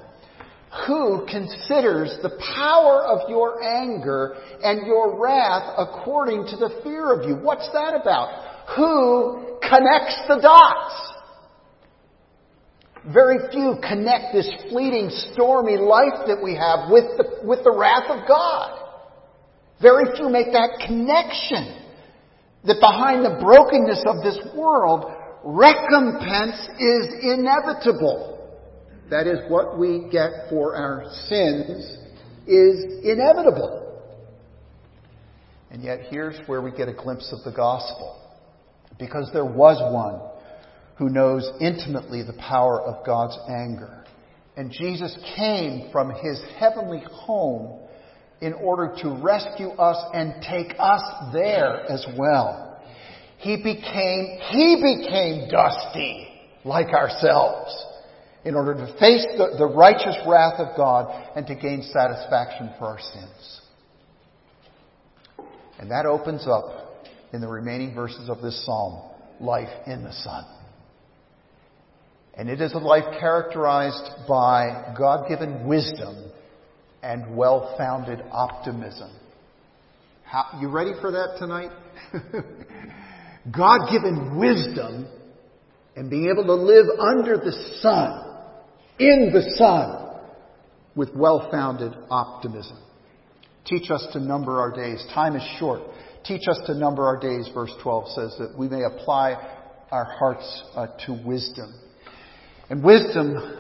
who 0.88 1.26
considers 1.30 2.18
the 2.22 2.38
power 2.56 3.04
of 3.04 3.30
your 3.30 3.64
anger 3.64 4.36
and 4.62 4.86
your 4.86 5.20
wrath 5.20 5.74
according 5.78 6.46
to 6.48 6.58
the 6.58 6.82
fear 6.84 7.14
of 7.14 7.28
you. 7.28 7.36
What's 7.36 7.70
that 7.72 7.94
about? 8.00 8.68
Who 8.76 9.58
connects 9.62 10.20
the 10.28 10.40
dots? 10.42 11.14
Very 13.14 13.38
few 13.52 13.76
connect 13.88 14.34
this 14.34 14.52
fleeting, 14.70 15.10
stormy 15.32 15.78
life 15.78 16.26
that 16.28 16.42
we 16.44 16.56
have 16.56 16.90
with 16.90 17.06
the, 17.18 17.48
with 17.48 17.64
the 17.64 17.72
wrath 17.72 18.10
of 18.10 18.28
God. 18.28 18.82
Very 19.82 20.06
few 20.18 20.30
make 20.30 20.48
that 20.52 20.84
connection. 20.86 21.84
That 22.66 22.82
behind 22.82 23.24
the 23.24 23.38
brokenness 23.40 24.04
of 24.08 24.24
this 24.24 24.40
world, 24.58 25.06
recompense 25.44 26.58
is 26.80 27.14
inevitable 27.22 28.35
that 29.10 29.28
is 29.28 29.40
what 29.50 29.78
we 29.78 30.08
get 30.12 30.32
for 30.50 30.76
our 30.76 31.06
sins, 31.28 31.98
is 32.48 33.04
inevitable. 33.04 33.82
And 35.72 35.84
yet 35.84 36.02
here's 36.10 36.36
where 36.48 36.62
we 36.62 36.72
get 36.72 36.88
a 36.88 36.94
glimpse 36.94 37.34
of 37.34 37.44
the 37.44 37.56
gospel. 37.56 38.22
Because 38.98 39.30
there 39.34 39.46
was 39.46 39.78
one 39.94 40.22
who 40.98 41.14
knows 41.14 41.50
intimately 41.60 42.24
the 42.24 42.38
power 42.40 42.82
of 42.82 43.06
God's 43.06 43.38
anger. 43.50 44.06
And 44.56 44.72
Jesus 44.72 45.16
came 45.36 45.90
from 45.92 46.12
his 46.12 46.42
heavenly 46.58 47.04
home 47.12 47.82
in 48.42 48.54
order 48.54 48.96
to 49.02 49.10
rescue 49.22 49.70
us 49.72 49.98
and 50.14 50.42
take 50.42 50.76
us 50.80 51.02
there 51.34 51.92
as 51.92 52.06
well. 52.18 52.80
He 53.38 53.58
became, 53.58 54.40
he 54.52 54.82
became 54.82 55.50
dusty 55.50 56.28
like 56.64 56.88
ourselves 56.88 57.76
in 58.46 58.56
order 58.56 58.76
to 58.76 58.86
face 59.00 59.26
the, 59.38 59.56
the 59.58 59.66
righteous 59.66 60.16
wrath 60.28 60.60
of 60.60 60.78
God 60.78 61.32
and 61.36 61.46
to 61.48 61.56
gain 61.56 61.82
satisfaction 61.82 62.70
for 62.78 62.86
our 62.86 63.00
sins. 63.00 63.62
And 65.80 65.92
that 65.92 66.06
opens 66.06 66.48
up 66.48 67.06
in 67.34 67.42
the 67.42 67.48
remaining 67.48 67.94
verses 67.94 68.30
of 68.30 68.42
this 68.42 68.66
psalm 68.66 69.12
life 69.42 69.70
in 69.88 70.04
the 70.04 70.14
Son. 70.14 70.46
And 72.36 72.50
it 72.50 72.62
is 72.62 72.74
a 72.74 72.78
life 72.78 73.20
characterized 73.20 74.28
by 74.28 74.94
God 74.98 75.28
given 75.28 75.68
wisdom 75.68 76.32
and 77.02 77.36
well 77.36 77.76
founded 77.78 78.22
optimism. 78.32 79.12
How, 80.24 80.58
you 80.60 80.70
ready 80.70 80.92
for 81.02 81.12
that 81.12 81.38
tonight? 81.40 81.72
God 83.56 83.92
given 83.92 84.38
wisdom 84.38 85.08
and 85.96 86.10
being 86.10 86.30
able 86.30 86.46
to 86.46 86.56
live 86.56 86.88
under 87.00 87.38
the 87.38 87.52
sun, 87.80 88.25
in 89.00 89.32
the 89.34 89.56
sun, 89.56 90.02
with 90.96 91.14
well 91.16 91.50
founded 91.52 91.94
optimism. 92.10 92.78
Teach 93.66 93.90
us 93.90 94.08
to 94.14 94.20
number 94.20 94.60
our 94.60 94.72
days. 94.72 95.04
Time 95.14 95.36
is 95.36 95.44
short. 95.60 95.82
Teach 96.24 96.48
us 96.48 96.60
to 96.68 96.74
number 96.74 97.06
our 97.06 97.20
days, 97.20 97.50
verse 97.54 97.74
12 97.84 98.10
says, 98.10 98.36
that 98.40 98.58
we 98.58 98.68
may 98.68 98.84
apply 98.84 99.34
our 99.92 100.06
hearts 100.06 100.64
uh, 100.76 100.88
to 101.06 101.22
wisdom. 101.26 101.74
And 102.70 102.84
wisdom 102.84 103.60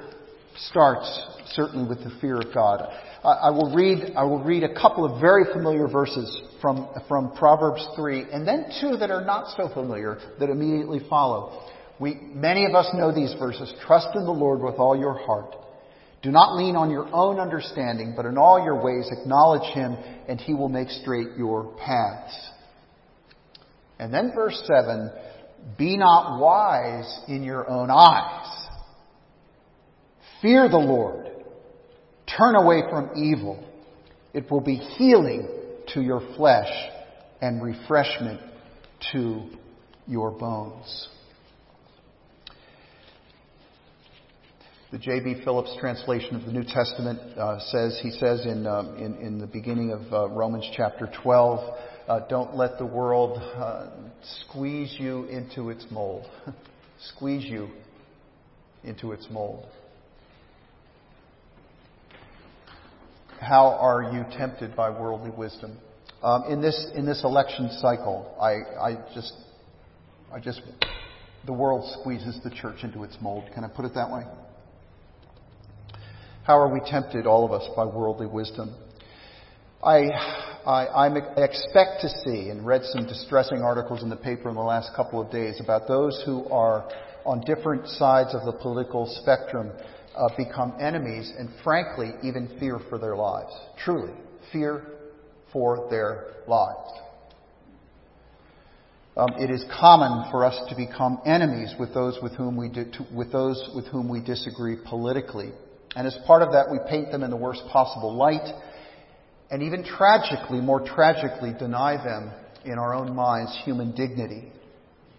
starts 0.55 1.07
certainly 1.51 1.87
with 1.87 2.03
the 2.03 2.17
fear 2.21 2.37
of 2.37 2.53
God. 2.53 2.81
I, 3.23 3.47
I, 3.47 3.49
will 3.49 3.73
read, 3.75 4.13
I 4.15 4.23
will 4.23 4.43
read 4.43 4.63
a 4.63 4.73
couple 4.73 5.05
of 5.05 5.21
very 5.21 5.45
familiar 5.53 5.87
verses 5.87 6.41
from, 6.61 6.89
from 7.07 7.31
Proverbs 7.35 7.87
3, 7.95 8.25
and 8.31 8.47
then 8.47 8.65
two 8.81 8.97
that 8.97 9.11
are 9.11 9.23
not 9.23 9.55
so 9.55 9.71
familiar 9.73 10.17
that 10.39 10.49
immediately 10.49 11.01
follow. 11.09 11.69
We, 11.99 12.15
many 12.33 12.65
of 12.65 12.75
us 12.75 12.89
know 12.93 13.13
these 13.13 13.33
verses. 13.39 13.71
Trust 13.85 14.09
in 14.15 14.25
the 14.25 14.31
Lord 14.31 14.61
with 14.61 14.75
all 14.75 14.97
your 14.97 15.17
heart. 15.17 15.55
Do 16.21 16.31
not 16.31 16.55
lean 16.55 16.75
on 16.75 16.89
your 16.89 17.07
own 17.13 17.39
understanding, 17.39 18.13
but 18.15 18.25
in 18.25 18.37
all 18.37 18.63
your 18.63 18.83
ways 18.83 19.09
acknowledge 19.11 19.73
Him, 19.73 19.95
and 20.27 20.41
He 20.41 20.53
will 20.53 20.69
make 20.69 20.89
straight 20.89 21.37
your 21.37 21.75
paths. 21.77 22.35
And 23.99 24.13
then 24.13 24.31
verse 24.35 24.61
7 24.65 25.11
Be 25.77 25.97
not 25.97 26.39
wise 26.39 27.19
in 27.27 27.43
your 27.43 27.69
own 27.69 27.89
eyes. 27.89 28.67
Fear 30.41 30.69
the 30.69 30.77
Lord. 30.77 31.27
Turn 32.37 32.55
away 32.55 32.81
from 32.89 33.11
evil. 33.15 33.63
It 34.33 34.51
will 34.51 34.61
be 34.61 34.75
healing 34.75 35.47
to 35.93 36.01
your 36.01 36.21
flesh 36.35 36.71
and 37.41 37.63
refreshment 37.63 38.41
to 39.13 39.47
your 40.07 40.31
bones. 40.31 41.09
The 44.95 45.01
J.B. 45.01 45.41
Phillips 45.43 45.75
translation 45.77 46.37
of 46.37 46.45
the 46.45 46.53
New 46.53 46.63
Testament 46.63 47.19
uh, 47.37 47.59
says, 47.59 47.99
he 48.01 48.11
says 48.11 48.45
in, 48.45 48.65
um, 48.65 48.95
in, 48.95 49.17
in, 49.17 49.39
the 49.39 49.45
beginning 49.45 49.91
of 49.91 50.13
uh, 50.13 50.29
Romans 50.29 50.65
chapter 50.73 51.11
12, 51.21 51.77
uh, 52.07 52.19
don't 52.29 52.55
let 52.55 52.77
the 52.77 52.85
world 52.85 53.37
uh, 53.37 53.87
squeeze 54.39 54.95
you 54.97 55.25
into 55.25 55.69
its 55.69 55.85
mold. 55.91 56.25
squeeze 57.09 57.43
you 57.43 57.67
into 58.85 59.11
its 59.11 59.27
mold. 59.29 59.65
How 63.41 63.77
are 63.77 64.13
you 64.13 64.23
tempted 64.37 64.77
by 64.77 64.89
worldly 64.91 65.31
wisdom? 65.31 65.77
Um, 66.23 66.43
in 66.47 66.61
this 66.61 66.89
in 66.95 67.05
this 67.05 67.21
election 67.25 67.69
cycle, 67.81 68.33
I, 68.41 68.79
I 68.81 69.13
just 69.13 69.33
I 70.33 70.39
just 70.39 70.61
the 71.45 71.51
world 71.51 71.83
squeezes 71.99 72.39
the 72.45 72.49
church 72.49 72.77
into 72.83 73.03
its 73.03 73.17
mold. 73.19 73.43
Can 73.53 73.65
I 73.65 73.67
put 73.67 73.83
it 73.83 73.93
that 73.95 74.09
way? 74.09 74.23
How 76.45 76.59
are 76.59 76.71
we 76.71 76.79
tempted, 76.79 77.25
all 77.25 77.43
of 77.43 77.51
us, 77.51 77.67
by 77.75 77.85
worldly 77.85 78.27
wisdom? 78.27 78.75
I, 79.83 80.09
I, 80.63 80.85
I, 80.85 81.43
expect 81.43 82.01
to 82.01 82.09
see 82.23 82.49
and 82.49 82.63
read 82.63 82.83
some 82.83 83.07
distressing 83.07 83.63
articles 83.63 84.03
in 84.03 84.09
the 84.09 84.15
paper 84.15 84.49
in 84.49 84.55
the 84.55 84.61
last 84.61 84.91
couple 84.95 85.19
of 85.19 85.31
days 85.31 85.59
about 85.59 85.87
those 85.87 86.21
who 86.23 86.47
are 86.49 86.87
on 87.25 87.41
different 87.47 87.87
sides 87.87 88.35
of 88.35 88.45
the 88.45 88.51
political 88.61 89.07
spectrum 89.23 89.71
uh, 90.15 90.29
become 90.37 90.75
enemies 90.79 91.33
and, 91.35 91.49
frankly, 91.63 92.11
even 92.21 92.55
fear 92.59 92.79
for 92.89 92.99
their 92.99 93.15
lives. 93.15 93.51
Truly, 93.83 94.13
fear 94.51 94.85
for 95.51 95.87
their 95.89 96.27
lives. 96.47 96.91
Um, 99.17 99.29
it 99.39 99.49
is 99.49 99.65
common 99.79 100.29
for 100.29 100.45
us 100.45 100.59
to 100.69 100.75
become 100.75 101.21
enemies 101.25 101.73
with 101.79 101.91
those 101.95 102.19
with 102.21 102.33
whom 102.33 102.55
we 102.55 102.69
di- 102.69 102.83
to, 102.83 103.07
with 103.15 103.31
those 103.31 103.67
with 103.73 103.87
whom 103.87 104.09
we 104.09 104.21
disagree 104.21 104.75
politically. 104.85 105.51
And 105.95 106.05
as 106.05 106.17
part 106.27 106.41
of 106.41 106.51
that, 106.51 106.69
we 106.71 106.79
paint 106.89 107.11
them 107.11 107.23
in 107.23 107.29
the 107.29 107.37
worst 107.37 107.63
possible 107.71 108.13
light, 108.13 108.53
and 109.49 109.63
even 109.63 109.83
tragically, 109.83 110.59
more 110.59 110.85
tragically, 110.85 111.53
deny 111.57 111.97
them 111.97 112.31
in 112.65 112.77
our 112.77 112.93
own 112.93 113.15
minds 113.15 113.57
human 113.63 113.95
dignity. 113.95 114.51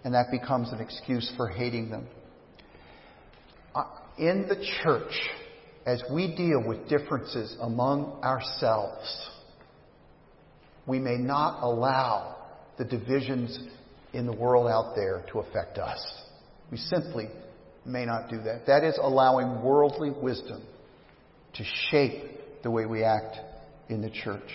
And 0.04 0.14
that 0.14 0.30
becomes 0.30 0.72
an 0.72 0.80
excuse 0.80 1.32
for 1.36 1.48
hating 1.48 1.90
them. 1.90 2.06
Uh, 3.74 3.84
in 4.18 4.46
the 4.48 4.64
church, 4.82 5.12
as 5.86 6.02
we 6.12 6.34
deal 6.36 6.62
with 6.66 6.88
differences 6.88 7.56
among 7.60 8.20
ourselves, 8.22 9.30
we 10.86 10.98
may 10.98 11.16
not 11.16 11.62
allow 11.62 12.36
the 12.78 12.84
divisions 12.84 13.58
in 14.12 14.26
the 14.26 14.32
world 14.32 14.68
out 14.68 14.94
there 14.94 15.24
to 15.32 15.40
affect 15.40 15.78
us. 15.78 15.98
We 16.70 16.78
simply 16.78 17.28
may 17.86 18.04
not 18.04 18.28
do 18.28 18.42
that. 18.42 18.66
That 18.66 18.84
is 18.84 18.98
allowing 19.00 19.62
worldly 19.62 20.10
wisdom 20.10 20.62
to 21.54 21.64
shape 21.90 22.62
the 22.62 22.70
way 22.70 22.86
we 22.86 23.04
act 23.04 23.36
in 23.88 24.02
the 24.02 24.10
church. 24.10 24.50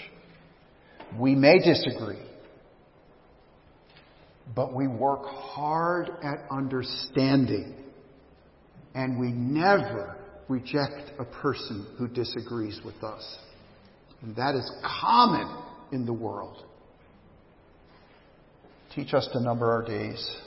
We 1.20 1.36
may 1.36 1.60
disagree, 1.60 2.22
but 4.56 4.74
we 4.74 4.88
work 4.88 5.26
hard 5.26 6.10
at 6.24 6.46
understanding, 6.50 7.76
and 8.94 9.20
we 9.20 9.32
never 9.32 10.18
reject 10.48 11.12
a 11.20 11.26
person 11.26 11.88
who 11.98 12.08
disagrees 12.08 12.80
with 12.84 13.04
us. 13.04 13.38
And 14.22 14.36
that 14.36 14.56
is 14.56 14.70
common 15.02 15.64
in 15.92 16.06
the 16.06 16.14
world. 16.14 16.64
Teach 18.96 19.14
us 19.14 19.28
to 19.34 19.40
number 19.40 19.72
our 19.72 19.84
days. 19.84 20.38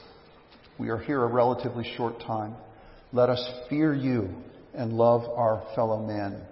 We 0.79 0.90
are 0.90 0.99
here 0.99 1.23
a 1.23 1.27
relatively 1.27 1.90
short 1.97 2.20
time. 2.20 2.55
Let 3.14 3.31
us 3.31 3.48
fear 3.70 3.94
you 3.94 4.29
and 4.74 4.92
love 4.92 5.22
our 5.37 5.64
fellow 5.77 6.05
men. 6.05 6.42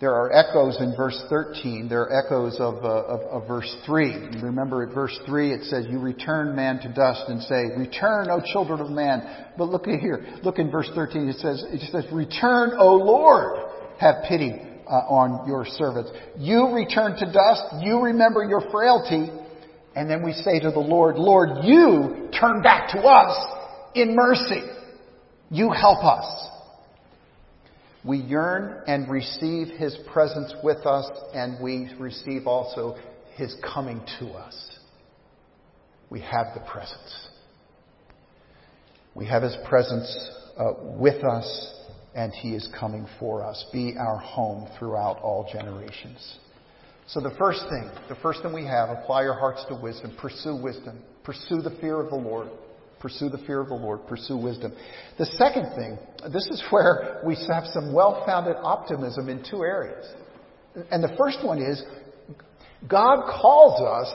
There 0.00 0.14
are 0.14 0.32
echoes 0.32 0.80
in 0.80 0.94
verse 0.96 1.20
13. 1.28 1.88
There 1.88 2.02
are 2.02 2.24
echoes 2.24 2.56
of, 2.60 2.84
uh, 2.84 2.88
of, 2.88 3.42
of 3.42 3.48
verse 3.48 3.76
3. 3.84 4.40
remember 4.40 4.88
at 4.88 4.94
verse 4.94 5.18
3 5.26 5.52
it 5.52 5.64
says, 5.64 5.86
You 5.90 5.98
return 5.98 6.54
man 6.54 6.78
to 6.78 6.92
dust 6.92 7.24
and 7.26 7.42
say, 7.42 7.76
Return, 7.76 8.30
O 8.30 8.40
children 8.52 8.78
of 8.78 8.90
man. 8.90 9.48
But 9.58 9.68
look 9.68 9.88
at 9.88 9.98
here. 9.98 10.26
Look 10.44 10.60
in 10.60 10.70
verse 10.70 10.90
13. 10.94 11.28
It 11.28 11.38
says, 11.38 11.64
it 11.68 11.80
says 11.90 12.04
Return, 12.12 12.74
O 12.78 12.94
Lord. 12.94 13.68
Have 13.98 14.22
pity 14.28 14.62
uh, 14.86 14.94
on 15.10 15.48
your 15.48 15.66
servants. 15.66 16.12
You 16.38 16.72
return 16.72 17.16
to 17.18 17.26
dust. 17.26 17.62
You 17.80 18.00
remember 18.00 18.44
your 18.44 18.62
frailty. 18.70 19.28
And 19.96 20.08
then 20.08 20.22
we 20.24 20.32
say 20.32 20.60
to 20.60 20.70
the 20.70 20.80
Lord, 20.80 21.16
Lord, 21.16 21.64
you 21.64 22.28
turn 22.32 22.62
back 22.62 22.90
to 22.92 23.00
us 23.00 23.61
in 23.94 24.14
mercy. 24.14 24.62
You 25.50 25.70
help 25.70 26.04
us. 26.04 26.48
We 28.04 28.18
yearn 28.18 28.82
and 28.86 29.08
receive 29.08 29.68
His 29.68 29.96
presence 30.12 30.52
with 30.64 30.86
us, 30.86 31.08
and 31.34 31.62
we 31.62 31.90
receive 31.98 32.46
also 32.46 32.96
His 33.34 33.54
coming 33.62 34.02
to 34.18 34.30
us. 34.30 34.78
We 36.10 36.20
have 36.20 36.46
the 36.54 36.60
presence. 36.60 37.28
We 39.14 39.26
have 39.26 39.42
His 39.42 39.56
presence 39.68 40.30
uh, 40.58 40.72
with 40.82 41.22
us, 41.22 41.74
and 42.14 42.32
He 42.32 42.54
is 42.54 42.68
coming 42.78 43.06
for 43.20 43.44
us. 43.44 43.64
Be 43.72 43.94
our 43.98 44.18
home 44.18 44.68
throughout 44.78 45.18
all 45.18 45.48
generations. 45.52 46.38
So 47.06 47.20
the 47.20 47.34
first 47.38 47.60
thing, 47.68 47.90
the 48.08 48.16
first 48.22 48.42
thing 48.42 48.52
we 48.52 48.64
have, 48.64 48.88
apply 48.88 49.22
your 49.22 49.38
hearts 49.38 49.64
to 49.68 49.74
wisdom. 49.74 50.16
Pursue 50.20 50.56
wisdom. 50.56 50.98
Pursue 51.24 51.60
the 51.62 51.76
fear 51.80 52.00
of 52.00 52.10
the 52.10 52.16
Lord. 52.16 52.48
Pursue 53.02 53.28
the 53.28 53.38
fear 53.38 53.60
of 53.60 53.68
the 53.68 53.74
Lord. 53.74 54.06
Pursue 54.06 54.36
wisdom. 54.36 54.72
The 55.18 55.26
second 55.26 55.74
thing, 55.74 55.98
this 56.32 56.46
is 56.46 56.62
where 56.70 57.20
we 57.26 57.34
have 57.48 57.64
some 57.66 57.92
well-founded 57.92 58.54
optimism 58.62 59.28
in 59.28 59.44
two 59.50 59.64
areas. 59.64 60.06
And 60.92 61.02
the 61.02 61.12
first 61.18 61.44
one 61.44 61.60
is, 61.60 61.82
God 62.88 63.24
calls 63.26 63.82
us 63.82 64.08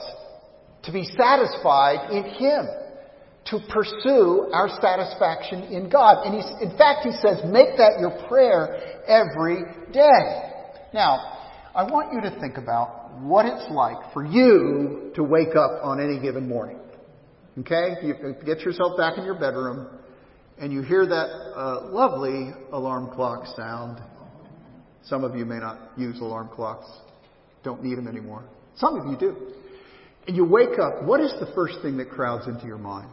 to 0.84 0.92
be 0.92 1.04
satisfied 1.04 2.10
in 2.10 2.24
Him, 2.24 2.66
to 3.50 3.58
pursue 3.68 4.48
our 4.54 4.70
satisfaction 4.80 5.64
in 5.64 5.90
God. 5.90 6.24
And 6.24 6.34
he's, 6.34 6.50
in 6.62 6.76
fact, 6.78 7.04
He 7.04 7.12
says, 7.12 7.44
make 7.44 7.76
that 7.76 8.00
your 8.00 8.26
prayer 8.26 9.02
every 9.06 9.64
day. 9.92 10.52
Now, 10.94 11.36
I 11.74 11.82
want 11.82 12.14
you 12.14 12.22
to 12.22 12.40
think 12.40 12.56
about 12.56 13.20
what 13.20 13.44
it's 13.44 13.70
like 13.70 14.14
for 14.14 14.24
you 14.24 15.12
to 15.14 15.22
wake 15.22 15.56
up 15.56 15.84
on 15.84 16.00
any 16.00 16.18
given 16.18 16.48
morning. 16.48 16.78
Okay? 17.60 17.96
You 18.02 18.14
get 18.44 18.60
yourself 18.60 18.96
back 18.96 19.18
in 19.18 19.24
your 19.24 19.38
bedroom 19.38 19.88
and 20.58 20.72
you 20.72 20.82
hear 20.82 21.06
that 21.06 21.28
uh, 21.56 21.88
lovely 21.90 22.50
alarm 22.72 23.10
clock 23.14 23.46
sound. 23.56 24.00
Some 25.04 25.24
of 25.24 25.36
you 25.36 25.44
may 25.44 25.58
not 25.58 25.92
use 25.96 26.20
alarm 26.20 26.50
clocks, 26.52 26.86
don't 27.62 27.82
need 27.82 27.96
them 27.96 28.08
anymore. 28.08 28.44
Some 28.76 28.98
of 28.98 29.06
you 29.06 29.16
do. 29.16 29.36
And 30.26 30.36
you 30.36 30.44
wake 30.44 30.78
up, 30.78 31.04
what 31.04 31.20
is 31.20 31.32
the 31.40 31.50
first 31.54 31.76
thing 31.82 31.96
that 31.98 32.10
crowds 32.10 32.46
into 32.46 32.66
your 32.66 32.78
mind? 32.78 33.10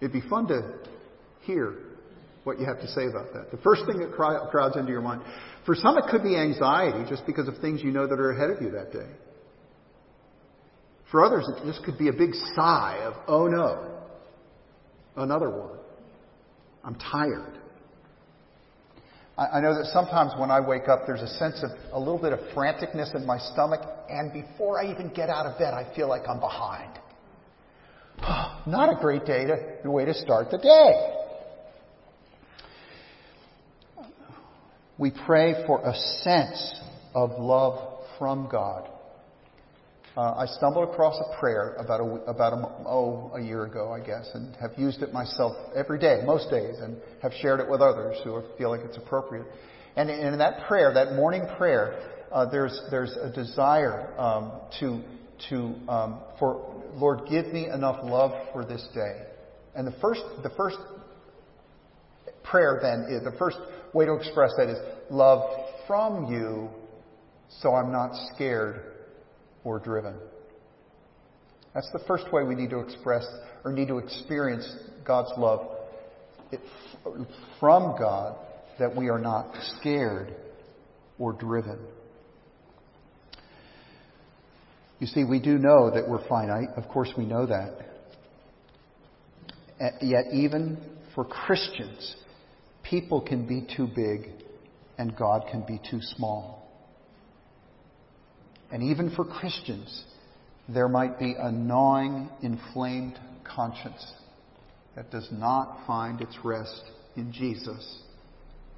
It'd 0.00 0.12
be 0.12 0.26
fun 0.28 0.46
to 0.48 0.78
hear 1.42 1.74
what 2.44 2.60
you 2.60 2.66
have 2.66 2.80
to 2.80 2.88
say 2.88 3.06
about 3.06 3.32
that. 3.32 3.50
The 3.50 3.56
first 3.58 3.82
thing 3.86 3.98
that 3.98 4.12
crowds 4.12 4.76
into 4.76 4.90
your 4.90 5.00
mind. 5.00 5.22
For 5.66 5.74
some, 5.74 5.98
it 5.98 6.04
could 6.10 6.22
be 6.22 6.36
anxiety 6.36 7.08
just 7.08 7.26
because 7.26 7.48
of 7.48 7.58
things 7.58 7.82
you 7.82 7.90
know 7.90 8.06
that 8.06 8.18
are 8.18 8.30
ahead 8.30 8.50
of 8.50 8.62
you 8.62 8.70
that 8.70 8.92
day. 8.92 9.10
For 11.10 11.24
others, 11.24 11.48
this 11.64 11.78
could 11.84 11.96
be 11.96 12.08
a 12.08 12.12
big 12.12 12.34
sigh 12.54 12.98
of, 13.02 13.14
oh 13.26 13.46
no, 13.46 14.02
another 15.16 15.50
one. 15.50 15.78
I'm 16.84 16.96
tired. 16.96 17.58
I 19.38 19.60
know 19.60 19.72
that 19.74 19.86
sometimes 19.92 20.32
when 20.36 20.50
I 20.50 20.58
wake 20.58 20.88
up, 20.88 21.06
there's 21.06 21.22
a 21.22 21.28
sense 21.28 21.62
of 21.62 21.70
a 21.92 21.98
little 21.98 22.18
bit 22.18 22.32
of 22.32 22.40
franticness 22.56 23.14
in 23.14 23.24
my 23.24 23.38
stomach, 23.38 23.80
and 24.08 24.32
before 24.32 24.80
I 24.80 24.90
even 24.90 25.12
get 25.14 25.30
out 25.30 25.46
of 25.46 25.58
bed, 25.58 25.74
I 25.74 25.94
feel 25.94 26.08
like 26.08 26.22
I'm 26.28 26.40
behind. 26.40 26.98
Not 28.66 28.92
a 28.92 29.00
great 29.00 29.24
day 29.24 29.44
to, 29.46 29.76
the 29.84 29.90
way 29.90 30.04
to 30.04 30.14
start 30.14 30.50
the 30.50 30.58
day. 30.58 31.14
We 34.98 35.12
pray 35.24 35.62
for 35.66 35.88
a 35.88 35.94
sense 35.94 36.80
of 37.14 37.30
love 37.38 38.00
from 38.18 38.48
God. 38.50 38.88
Uh, 40.18 40.34
I 40.36 40.46
stumbled 40.46 40.88
across 40.88 41.14
a 41.20 41.38
prayer 41.38 41.74
about 41.78 42.00
a, 42.00 42.04
about 42.28 42.52
a, 42.52 42.56
oh, 42.88 43.30
a 43.36 43.40
year 43.40 43.66
ago, 43.66 43.92
I 43.92 44.04
guess, 44.04 44.28
and 44.34 44.56
have 44.56 44.72
used 44.76 45.00
it 45.00 45.12
myself 45.12 45.52
every 45.76 46.00
day, 46.00 46.22
most 46.26 46.50
days, 46.50 46.74
and 46.80 46.96
have 47.22 47.30
shared 47.40 47.60
it 47.60 47.70
with 47.70 47.80
others 47.80 48.16
who 48.24 48.42
feel 48.58 48.70
like 48.70 48.80
it's 48.80 48.96
appropriate. 48.96 49.46
And 49.94 50.10
in 50.10 50.36
that 50.38 50.66
prayer, 50.66 50.92
that 50.92 51.14
morning 51.14 51.46
prayer, 51.56 52.00
uh, 52.32 52.50
there's 52.50 52.80
there's 52.90 53.16
a 53.16 53.30
desire 53.30 54.12
um, 54.18 54.60
to 54.80 55.04
to 55.50 55.74
um, 55.88 56.20
for 56.40 56.82
Lord, 56.96 57.20
give 57.30 57.46
me 57.52 57.68
enough 57.68 58.00
love 58.02 58.32
for 58.52 58.64
this 58.64 58.84
day. 58.92 59.22
And 59.76 59.86
the 59.86 59.94
first 60.00 60.22
the 60.42 60.50
first 60.56 60.78
prayer 62.42 62.80
then 62.82 63.06
is 63.08 63.22
the 63.22 63.38
first 63.38 63.58
way 63.94 64.06
to 64.06 64.14
express 64.14 64.50
that 64.56 64.68
is 64.68 64.78
love 65.10 65.48
from 65.86 66.32
you, 66.32 66.70
so 67.60 67.72
I'm 67.72 67.92
not 67.92 68.16
scared 68.34 68.97
or 69.64 69.78
driven. 69.78 70.14
That's 71.74 71.90
the 71.92 72.00
first 72.06 72.32
way 72.32 72.42
we 72.44 72.54
need 72.54 72.70
to 72.70 72.80
express 72.80 73.26
or 73.64 73.72
need 73.72 73.88
to 73.88 73.98
experience 73.98 74.68
God's 75.04 75.30
love 75.36 75.68
it, 76.50 76.60
from 77.60 77.96
God 77.98 78.36
that 78.78 78.94
we 78.96 79.08
are 79.08 79.18
not 79.18 79.54
scared 79.78 80.34
or 81.18 81.32
driven. 81.32 81.78
You 84.98 85.06
see, 85.06 85.24
we 85.24 85.40
do 85.40 85.58
know 85.58 85.90
that 85.94 86.08
we're 86.08 86.26
finite. 86.28 86.70
Of 86.76 86.88
course, 86.88 87.12
we 87.16 87.24
know 87.24 87.46
that. 87.46 87.74
Yet, 90.00 90.24
even 90.32 90.78
for 91.14 91.24
Christians, 91.24 92.16
people 92.82 93.20
can 93.20 93.46
be 93.46 93.66
too 93.76 93.86
big 93.86 94.30
and 94.98 95.16
God 95.16 95.44
can 95.50 95.64
be 95.66 95.80
too 95.88 96.00
small. 96.00 96.67
And 98.70 98.82
even 98.82 99.14
for 99.14 99.24
Christians, 99.24 100.04
there 100.68 100.88
might 100.88 101.18
be 101.18 101.34
a 101.38 101.50
gnawing, 101.50 102.28
inflamed 102.42 103.18
conscience 103.44 104.12
that 104.94 105.10
does 105.10 105.28
not 105.32 105.86
find 105.86 106.20
its 106.20 106.36
rest 106.44 106.82
in 107.16 107.32
Jesus 107.32 108.00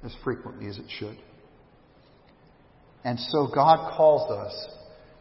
as 0.03 0.15
frequently 0.23 0.67
as 0.67 0.77
it 0.77 0.85
should. 0.99 1.17
And 3.03 3.19
so 3.19 3.47
God 3.53 3.95
calls 3.97 4.31
us 4.31 4.67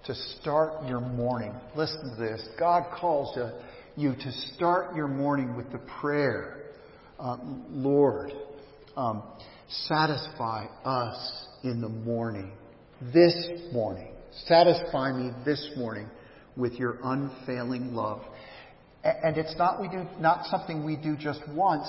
to 0.04 0.14
start 0.40 0.86
your 0.86 1.00
morning. 1.00 1.52
Listen 1.76 2.14
to 2.14 2.16
this. 2.16 2.46
God 2.58 2.84
calls 2.98 3.38
you 3.96 4.14
to 4.14 4.32
start 4.54 4.94
your 4.94 5.08
morning 5.08 5.56
with 5.56 5.70
the 5.72 5.80
prayer, 6.00 6.64
uh, 7.18 7.36
Lord, 7.70 8.32
um, 8.96 9.22
satisfy 9.68 10.66
us 10.84 11.46
in 11.64 11.80
the 11.80 11.88
morning, 11.88 12.52
this 13.12 13.36
morning. 13.72 14.12
Satisfy 14.46 15.12
me 15.12 15.32
this 15.44 15.70
morning 15.76 16.08
with 16.56 16.74
your 16.74 16.98
unfailing 17.02 17.94
love. 17.94 18.22
And 19.02 19.36
it's 19.36 19.56
not 19.56 19.80
we 19.80 19.88
do 19.88 20.04
not 20.18 20.46
something 20.46 20.84
we 20.84 20.96
do 20.96 21.16
just 21.16 21.40
once, 21.48 21.88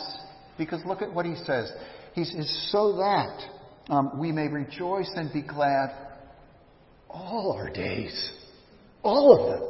because 0.58 0.82
look 0.86 1.02
at 1.02 1.14
what 1.14 1.26
he 1.26 1.36
says. 1.36 1.72
He 2.14 2.24
says, 2.24 2.70
so 2.72 2.94
that 2.98 3.94
um, 3.94 4.20
we 4.20 4.32
may 4.32 4.48
rejoice 4.48 5.12
and 5.16 5.32
be 5.32 5.42
glad 5.42 5.90
all 7.10 7.54
our 7.58 7.70
days, 7.70 8.32
all 9.04 9.38
of 9.38 9.60
them. 9.60 9.70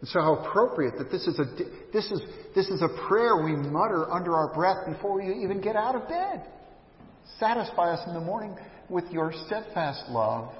And 0.00 0.08
so 0.08 0.20
how 0.20 0.36
appropriate 0.36 0.94
that 0.96 1.10
this 1.10 1.26
is 1.26 1.38
a 1.38 1.44
this 1.92 2.10
is 2.10 2.22
this 2.54 2.68
is 2.68 2.82
a 2.82 2.88
prayer 3.06 3.44
we 3.44 3.52
mutter 3.52 4.10
under 4.10 4.34
our 4.34 4.52
breath 4.54 4.86
before 4.86 5.14
we 5.16 5.44
even 5.44 5.60
get 5.60 5.76
out 5.76 5.94
of 5.94 6.08
bed. 6.08 6.42
Satisfy 7.38 7.92
us 7.92 8.08
in 8.08 8.14
the 8.14 8.20
morning 8.20 8.56
with 8.88 9.04
your 9.10 9.32
steadfast 9.46 10.04
love 10.08 10.52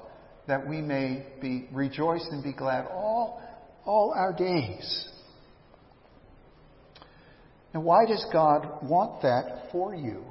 that 0.47 0.67
we 0.67 0.81
may 0.81 1.25
be 1.41 1.67
rejoice 1.71 2.25
and 2.31 2.43
be 2.43 2.53
glad 2.53 2.85
all, 2.87 3.41
all 3.85 4.13
our 4.15 4.33
days. 4.33 5.07
Now, 7.73 7.81
why 7.81 8.05
does 8.05 8.25
God 8.33 8.83
want 8.83 9.21
that 9.21 9.69
for 9.71 9.95
you? 9.95 10.23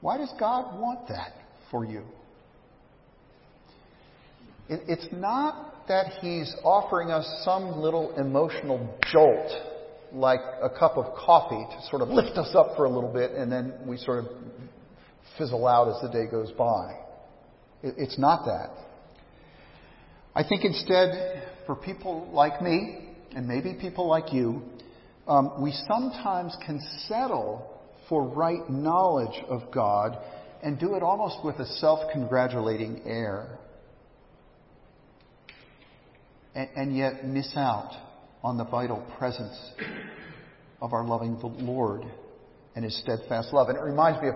Why 0.00 0.16
does 0.18 0.32
God 0.38 0.78
want 0.78 1.08
that 1.08 1.32
for 1.70 1.84
you? 1.84 2.04
It's 4.68 5.06
not 5.12 5.88
that 5.88 6.18
He's 6.20 6.54
offering 6.62 7.10
us 7.10 7.26
some 7.44 7.80
little 7.80 8.14
emotional 8.16 8.98
jolt, 9.10 9.50
like 10.12 10.40
a 10.62 10.68
cup 10.68 10.96
of 10.98 11.16
coffee, 11.16 11.66
to 11.74 11.88
sort 11.88 12.02
of 12.02 12.08
lift 12.08 12.36
us 12.36 12.54
up 12.54 12.76
for 12.76 12.84
a 12.84 12.90
little 12.90 13.12
bit, 13.12 13.32
and 13.32 13.50
then 13.50 13.72
we 13.86 13.96
sort 13.96 14.24
of 14.24 14.30
fizzle 15.38 15.66
out 15.66 15.88
as 15.88 16.02
the 16.02 16.08
day 16.08 16.30
goes 16.30 16.52
by. 16.52 16.94
It's 17.82 18.18
not 18.18 18.44
that. 18.46 18.70
I 20.34 20.46
think 20.46 20.64
instead, 20.64 21.42
for 21.66 21.76
people 21.76 22.28
like 22.32 22.60
me, 22.62 23.08
and 23.34 23.46
maybe 23.46 23.76
people 23.80 24.08
like 24.08 24.32
you, 24.32 24.62
um, 25.26 25.62
we 25.62 25.72
sometimes 25.86 26.56
can 26.64 26.80
settle 27.06 27.78
for 28.08 28.26
right 28.26 28.68
knowledge 28.70 29.42
of 29.48 29.70
God 29.72 30.18
and 30.62 30.78
do 30.78 30.94
it 30.94 31.02
almost 31.02 31.44
with 31.44 31.56
a 31.56 31.66
self 31.66 32.10
congratulating 32.12 33.02
air. 33.04 33.58
And, 36.54 36.68
and, 36.74 36.96
yet 36.96 37.24
miss 37.26 37.52
out 37.54 37.92
on 38.42 38.56
the 38.56 38.64
vital 38.64 39.06
presence 39.18 39.56
of 40.80 40.92
our 40.92 41.04
loving 41.04 41.38
the 41.38 41.46
Lord 41.46 42.04
and 42.74 42.84
His 42.84 42.98
steadfast 43.00 43.52
love. 43.52 43.68
And 43.68 43.78
it 43.78 43.82
reminds 43.82 44.20
me 44.22 44.28
of 44.28 44.34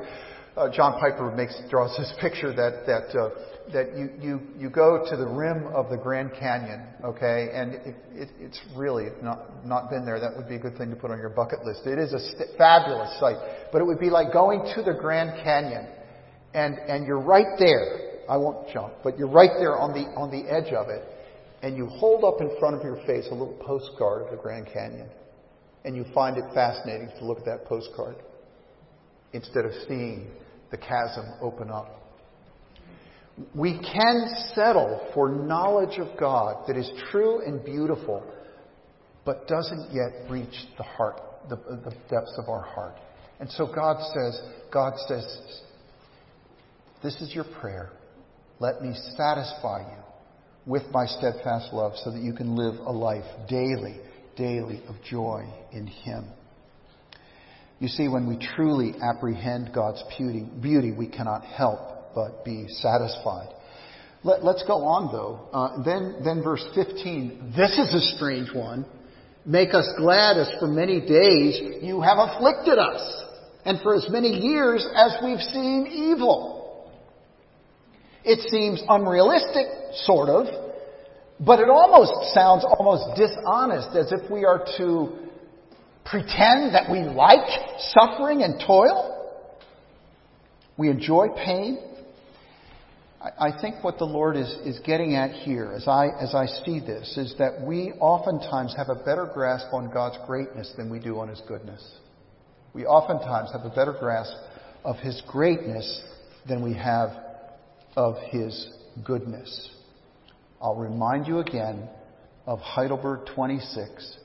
uh, 0.57 0.69
John 0.71 1.01
Piper 1.01 1.31
makes 1.35 1.55
draws 1.71 1.97
this 1.97 2.13
picture 2.21 2.53
that 2.55 2.85
that 2.87 3.19
uh, 3.19 3.31
that 3.73 3.97
you, 3.97 4.11
you 4.21 4.41
you 4.59 4.71
go 4.71 5.07
to 5.09 5.17
the 5.17 5.27
rim 5.27 5.67
of 5.75 5.89
the 5.89 5.97
Grand 5.97 6.33
Canyon, 6.39 6.87
okay, 7.05 7.49
and 7.55 7.75
it, 7.75 7.97
it, 8.13 8.29
it's 8.39 8.61
really 8.77 9.09
not 9.23 9.67
not 9.67 9.89
been 9.89 10.05
there. 10.05 10.21
That 10.21 10.37
would 10.37 10.49
be 10.49 10.57
a 10.57 10.59
good 10.59 10.77
thing 10.77 10.91
to 10.91 10.97
put 10.97 11.11
on 11.11 11.19
your 11.19 11.31
bucket 11.31 11.65
list. 11.65 11.87
It 11.87 11.99
is 11.99 12.13
a 12.13 12.19
st- 12.19 12.59
fabulous 12.59 13.19
sight, 13.19 13.37
but 13.73 13.81
it 13.81 13.85
would 13.87 14.01
be 14.01 14.11
like 14.11 14.33
going 14.33 14.61
to 14.75 14.83
the 14.83 14.93
Grand 14.93 15.43
Canyon, 15.43 15.87
and 16.55 16.77
and 16.87 17.07
you're 17.07 17.21
right 17.21 17.59
there. 17.59 18.11
I 18.29 18.37
won't 18.37 18.69
jump, 18.73 18.93
but 19.03 19.19
you're 19.19 19.31
right 19.31 19.51
there 19.59 19.79
on 19.79 19.93
the 19.93 20.05
on 20.21 20.31
the 20.31 20.51
edge 20.53 20.73
of 20.73 20.89
it, 20.91 21.03
and 21.63 21.77
you 21.77 21.87
hold 21.87 22.25
up 22.25 22.41
in 22.41 22.55
front 22.61 22.77
of 22.77 22.83
your 22.83 22.97
face 23.07 23.27
a 23.31 23.35
little 23.35 23.59
postcard 23.65 24.25
of 24.25 24.31
the 24.31 24.37
Grand 24.37 24.67
Canyon, 24.67 25.09
and 25.85 25.97
you 25.97 26.05
find 26.13 26.37
it 26.37 26.45
fascinating 26.53 27.09
to 27.19 27.25
look 27.25 27.39
at 27.39 27.47
that 27.47 27.65
postcard 27.65 28.17
instead 29.33 29.65
of 29.65 29.73
seeing 29.89 30.31
the 30.73 30.79
chasm 30.79 31.27
open 31.41 31.71
up. 31.71 32.01
We 33.55 33.79
can 33.79 34.27
settle 34.55 35.09
for 35.15 35.29
knowledge 35.29 35.99
of 35.99 36.19
God 36.19 36.65
that 36.67 36.77
is 36.77 36.91
true 37.11 37.41
and 37.47 37.65
beautiful, 37.65 38.25
but 39.25 39.47
doesn't 39.47 39.91
yet 39.93 40.29
reach 40.29 40.55
the 40.77 40.83
heart, 40.83 41.21
the, 41.49 41.57
the 41.57 41.95
depths 42.11 42.37
of 42.39 42.49
our 42.49 42.63
heart. 42.63 42.97
And 43.39 43.49
so 43.51 43.67
God 43.73 43.97
says, 44.13 44.41
God 44.73 44.95
says, 45.09 45.25
this 47.03 47.21
is 47.21 47.35
your 47.35 47.47
prayer. 47.61 47.91
Let 48.61 48.83
me 48.83 48.95
satisfy 49.17 49.81
you 49.81 50.03
with 50.67 50.85
my 50.93 51.07
steadfast 51.07 51.73
love 51.73 51.93
so 52.05 52.13
that 52.13 52.23
you 52.23 52.33
can 52.33 52.57
live 52.57 52.75
a 52.81 52.93
life 52.93 53.25
daily, 53.49 54.01
daily 54.37 54.83
of 54.89 54.95
joy 55.09 55.45
in 55.73 55.87
Him. 55.87 56.27
You 57.83 57.89
see, 57.89 58.07
when 58.07 58.29
we 58.29 58.37
truly 58.37 58.95
apprehend 59.03 59.73
God's 59.75 60.05
beauty, 60.17 60.47
beauty, 60.61 60.93
we 60.93 61.09
cannot 61.09 61.45
help 61.45 62.15
but 62.15 62.45
be 62.45 62.69
satisfied. 62.69 63.49
Let, 64.23 64.43
us 64.43 64.63
go 64.69 64.85
on 64.85 65.11
though. 65.11 65.49
Uh, 65.53 65.83
then, 65.83 66.23
then 66.23 66.45
verse 66.45 66.65
15. 66.77 67.55
This 67.57 67.77
is 67.77 67.93
a 67.93 68.17
strange 68.17 68.55
one. 68.55 68.87
Make 69.45 69.75
us 69.75 69.89
glad 69.99 70.37
as 70.37 70.49
for 70.61 70.69
many 70.69 71.01
days 71.01 71.83
you 71.83 72.01
have 72.01 72.19
afflicted 72.19 72.79
us, 72.79 73.25
and 73.65 73.81
for 73.81 73.97
as 73.97 74.07
many 74.11 74.29
years 74.29 74.87
as 74.95 75.17
we've 75.21 75.41
seen 75.41 75.89
evil. 75.89 76.89
It 78.23 78.49
seems 78.49 78.81
unrealistic, 78.89 79.67
sort 80.05 80.29
of, 80.29 80.47
but 81.41 81.59
it 81.59 81.69
almost 81.69 82.33
sounds 82.33 82.65
almost 82.79 83.19
dishonest, 83.19 83.97
as 83.97 84.13
if 84.13 84.31
we 84.31 84.45
are 84.45 84.65
to 84.79 85.22
pretend 86.05 86.75
that 86.75 86.91
we 86.91 87.01
like 87.01 87.49
suffering 87.79 88.43
and 88.43 88.61
toil. 88.67 89.09
We 90.77 90.89
enjoy 90.89 91.29
pain. 91.45 91.79
I 93.21 93.51
think 93.61 93.85
what 93.85 93.99
the 93.99 94.05
Lord 94.05 94.37
is, 94.37 94.49
is 94.65 94.81
getting 94.81 95.15
at 95.15 95.31
here, 95.31 95.73
as 95.77 95.87
I, 95.87 96.09
as 96.21 96.35
I 96.35 96.47
see 96.47 96.81
this, 96.81 97.17
is 97.17 97.37
that 97.39 97.63
we 97.63 97.93
oftentimes 98.01 98.75
have 98.77 98.89
a 98.89 98.97
better 98.97 99.31
grasp 99.33 99.73
on 99.73 99.93
God's 99.93 100.19
greatness 100.27 100.73
than 100.77 100.91
we 100.91 100.99
do 100.99 101.21
on 101.21 101.29
His 101.29 101.41
goodness. 101.47 101.89
We 102.75 102.85
oftentimes 102.85 103.53
have 103.53 103.65
a 103.65 103.75
better 103.75 103.93
grasp 103.93 104.33
of 104.85 104.97
His 104.97 105.23
greatness 105.29 106.03
than 106.49 106.65
we 106.65 106.75
have 106.75 107.11
of 107.95 108.17
His 108.31 108.71
goodness. 109.05 109.71
I'll 110.61 110.77
remind 110.77 111.29
you 111.29 111.39
again 111.39 111.89
of 112.47 112.59
Heidelberg 112.59 113.27
26. 113.37 114.17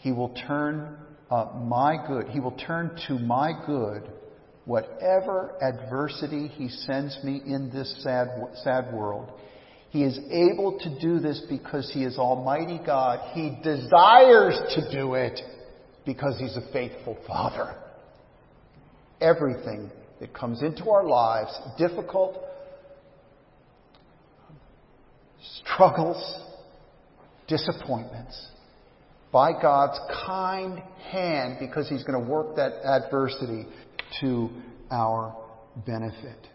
He 0.00 0.12
will 0.12 0.34
turn 0.46 0.96
uh, 1.30 1.46
my 1.54 1.96
good, 2.06 2.28
He 2.28 2.40
will 2.40 2.56
turn 2.56 2.98
to 3.06 3.18
my 3.18 3.52
good 3.66 4.02
whatever 4.64 5.54
adversity 5.62 6.48
He 6.48 6.68
sends 6.68 7.18
me 7.22 7.42
in 7.46 7.70
this 7.72 8.02
sad, 8.02 8.28
sad 8.62 8.92
world. 8.92 9.30
He 9.90 10.04
is 10.04 10.18
able 10.30 10.78
to 10.78 11.00
do 11.00 11.18
this 11.18 11.42
because 11.48 11.90
He 11.92 12.04
is 12.04 12.16
Almighty 12.16 12.80
God. 12.84 13.20
He 13.34 13.58
desires 13.62 14.58
to 14.74 14.90
do 14.90 15.14
it 15.14 15.40
because 16.06 16.38
He's 16.38 16.56
a 16.56 16.72
faithful 16.72 17.18
Father. 17.26 17.74
Everything 19.20 19.90
that 20.20 20.32
comes 20.32 20.62
into 20.62 20.88
our 20.90 21.06
lives, 21.06 21.52
difficult, 21.76 22.38
struggles, 25.62 26.40
disappointments, 27.48 28.48
by 29.32 29.52
God's 29.52 29.98
kind 30.26 30.82
hand 31.10 31.56
because 31.60 31.88
He's 31.88 32.04
going 32.04 32.22
to 32.24 32.30
work 32.30 32.56
that 32.56 32.84
adversity 32.84 33.66
to 34.20 34.50
our 34.90 35.36
benefit. 35.86 36.46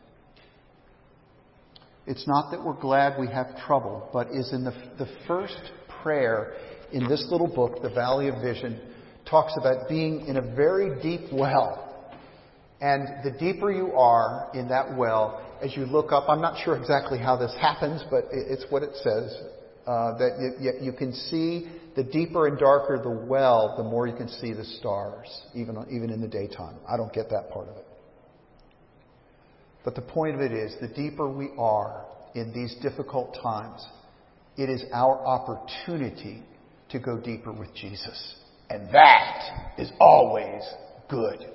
It's 2.08 2.28
not 2.28 2.52
that 2.52 2.64
we're 2.64 2.80
glad 2.80 3.20
we 3.20 3.28
have 3.28 3.58
trouble, 3.66 4.10
but 4.14 4.28
is 4.28 4.54
in 4.54 4.64
the, 4.64 4.74
the 5.00 5.08
first 5.28 5.60
prayer 6.04 6.54
in 6.92 7.08
this 7.08 7.26
little 7.32 7.48
book, 7.48 7.82
The 7.82 7.90
Valley 7.90 8.28
of 8.28 8.36
Vision, 8.42 8.80
talks 9.30 9.54
about 9.60 9.90
being 9.90 10.28
in 10.28 10.38
a 10.38 10.56
very 10.56 11.02
deep 11.02 11.34
well. 11.34 11.82
And 12.80 13.08
the 13.24 13.32
deeper 13.40 13.72
you 13.72 13.94
are 13.94 14.52
in 14.54 14.68
that 14.68 14.96
well, 14.96 15.42
as 15.64 15.76
you 15.76 15.86
look 15.86 16.12
up, 16.12 16.26
I'm 16.28 16.42
not 16.42 16.64
sure 16.64 16.78
exactly 16.78 17.18
how 17.18 17.38
this 17.38 17.56
happens, 17.60 18.04
but 18.12 18.26
it's 18.32 18.66
what 18.70 18.84
it 18.84 18.94
says, 18.98 19.36
uh, 19.88 20.18
that 20.20 20.56
you, 20.60 20.92
you 20.92 20.94
can 20.94 21.12
see 21.12 21.68
the 21.95 22.03
deeper 22.03 22.47
and 22.47 22.58
darker 22.58 22.99
the 23.01 23.10
well, 23.10 23.75
the 23.77 23.84
more 23.84 24.05
you 24.05 24.15
can 24.15 24.27
see 24.27 24.53
the 24.53 24.65
stars, 24.65 25.27
even, 25.53 25.77
even 25.89 26.10
in 26.10 26.21
the 26.21 26.27
daytime. 26.27 26.75
I 26.88 26.97
don't 26.97 27.13
get 27.13 27.29
that 27.29 27.49
part 27.51 27.69
of 27.69 27.77
it. 27.77 27.86
But 29.86 29.95
the 29.95 30.01
point 30.01 30.36
of 30.36 30.41
it 30.41 30.51
is, 30.51 30.75
the 30.81 30.88
deeper 30.88 31.29
we 31.29 31.51
are 31.58 32.05
in 32.34 32.51
these 32.53 32.75
difficult 32.81 33.38
times, 33.41 33.86
it 34.58 34.69
is 34.69 34.84
our 34.93 35.25
opportunity 35.25 36.43
to 36.89 36.99
go 36.99 37.17
deeper 37.19 37.53
with 37.53 37.73
Jesus. 37.75 38.36
And 38.69 38.89
that 38.93 39.75
is 39.77 39.91
always 39.99 40.63
good. 41.10 41.45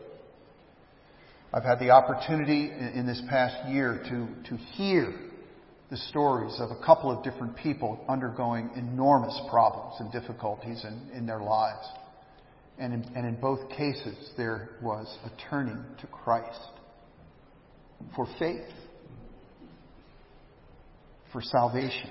I've 1.52 1.64
had 1.64 1.80
the 1.80 1.90
opportunity 1.90 2.70
in 2.70 3.06
this 3.06 3.20
past 3.28 3.68
year 3.68 4.00
to, 4.08 4.48
to 4.48 4.56
hear 4.74 5.12
the 5.90 5.96
stories 5.96 6.54
of 6.60 6.70
a 6.70 6.86
couple 6.86 7.10
of 7.10 7.24
different 7.24 7.56
people 7.56 8.02
undergoing 8.08 8.70
enormous 8.76 9.38
problems 9.50 9.94
and 9.98 10.12
difficulties 10.12 10.84
in, 10.84 11.10
in 11.16 11.26
their 11.26 11.40
lives. 11.40 11.86
And 12.78 12.94
in, 12.94 13.02
and 13.16 13.26
in 13.26 13.40
both 13.40 13.68
cases, 13.70 14.30
there 14.36 14.70
was 14.80 15.18
a 15.24 15.50
turning 15.50 15.84
to 16.00 16.06
Christ 16.06 16.60
for 18.14 18.26
faith, 18.38 18.70
for 21.32 21.42
salvation, 21.42 22.10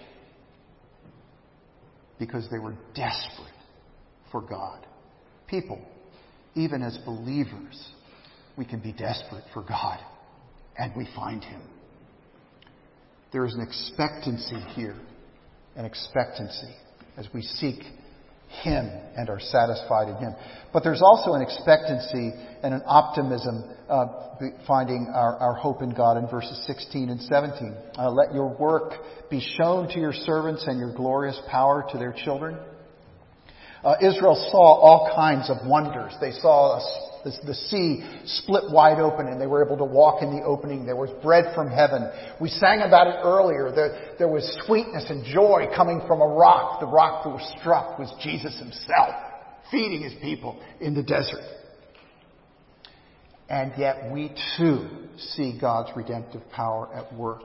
because 2.19 2.47
they 2.51 2.59
were 2.59 2.75
desperate 2.93 3.47
for 4.29 4.41
God. 4.41 4.85
People, 5.47 5.81
even 6.53 6.83
as 6.83 6.97
believers, 7.05 7.89
we 8.57 8.65
can 8.65 8.81
be 8.81 8.91
desperate 8.91 9.45
for 9.53 9.61
God, 9.61 9.99
and 10.77 10.91
we 10.95 11.07
find 11.15 11.43
Him. 11.43 11.61
There 13.31 13.45
is 13.45 13.53
an 13.53 13.61
expectancy 13.61 14.59
here, 14.75 14.95
an 15.75 15.85
expectancy 15.85 16.73
as 17.17 17.27
we 17.33 17.41
seek 17.41 17.81
Him 18.63 18.89
and 19.15 19.29
are 19.29 19.39
satisfied 19.39 20.09
in 20.09 20.15
Him. 20.15 20.35
But 20.73 20.83
there's 20.83 21.01
also 21.01 21.33
an 21.33 21.41
expectancy 21.41 22.31
and 22.63 22.73
an 22.73 22.81
optimism 22.87 23.63
uh, 23.87 24.05
finding 24.65 25.11
our, 25.13 25.35
our, 25.37 25.53
hope 25.53 25.81
in 25.81 25.91
God 25.91 26.17
in 26.17 26.27
verses 26.27 26.63
16 26.65 27.09
and 27.09 27.21
17. 27.21 27.75
Uh, 27.97 28.09
let 28.09 28.33
your 28.33 28.55
work 28.57 28.93
be 29.29 29.45
shown 29.57 29.87
to 29.89 29.99
your 29.99 30.13
servants 30.13 30.65
and 30.65 30.79
your 30.79 30.93
glorious 30.93 31.39
power 31.51 31.85
to 31.91 31.97
their 31.97 32.13
children. 32.13 32.57
Uh, 33.83 33.95
Israel 34.01 34.35
saw 34.51 34.75
all 34.75 35.11
kinds 35.15 35.49
of 35.49 35.65
wonders. 35.65 36.13
They 36.19 36.31
saw 36.31 36.81
the, 37.23 37.31
the, 37.45 37.53
sea 37.53 38.03
split 38.25 38.63
wide 38.71 38.99
open 38.99 39.27
and 39.27 39.39
they 39.39 39.47
were 39.47 39.65
able 39.65 39.77
to 39.77 39.85
walk 39.85 40.21
in 40.21 40.35
the 40.35 40.43
opening. 40.43 40.85
There 40.85 40.97
was 40.97 41.09
bread 41.21 41.55
from 41.55 41.69
heaven. 41.69 42.09
We 42.41 42.49
sang 42.49 42.81
about 42.81 43.07
it 43.07 43.15
earlier. 43.23 43.71
There, 43.73 44.15
there 44.17 44.27
was 44.27 44.43
sweetness 44.65 45.05
and 45.09 45.23
joy 45.23 45.67
coming 45.75 46.01
from 46.07 46.21
a 46.21 46.27
rock. 46.27 46.81
The 46.81 46.87
rock 46.87 47.23
that 47.23 47.29
was 47.29 47.55
struck 47.59 47.97
was 47.97 48.13
Jesus 48.21 48.57
himself, 48.59 49.15
feeding 49.71 50.01
his 50.01 50.13
people 50.21 50.61
in 50.81 50.93
the 50.93 51.03
desert. 51.03 51.43
And 53.49 53.71
yet 53.77 54.11
we 54.11 54.35
too 54.57 54.89
see 55.17 55.57
God's 55.59 55.89
redemptive 55.95 56.49
power 56.51 56.93
at 56.93 57.13
work. 57.15 57.43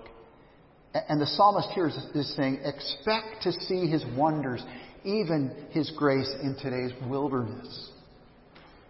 And 1.09 1.21
the 1.21 1.27
psalmist 1.27 1.71
here 1.71 1.89
is, 1.89 1.97
is 2.15 2.37
saying, 2.37 2.61
expect 2.65 3.43
to 3.43 3.53
see 3.53 3.89
his 3.89 4.05
wonders 4.17 4.63
even 5.05 5.67
His 5.71 5.91
grace 5.97 6.33
in 6.43 6.57
today's 6.61 6.93
wilderness. 7.09 7.91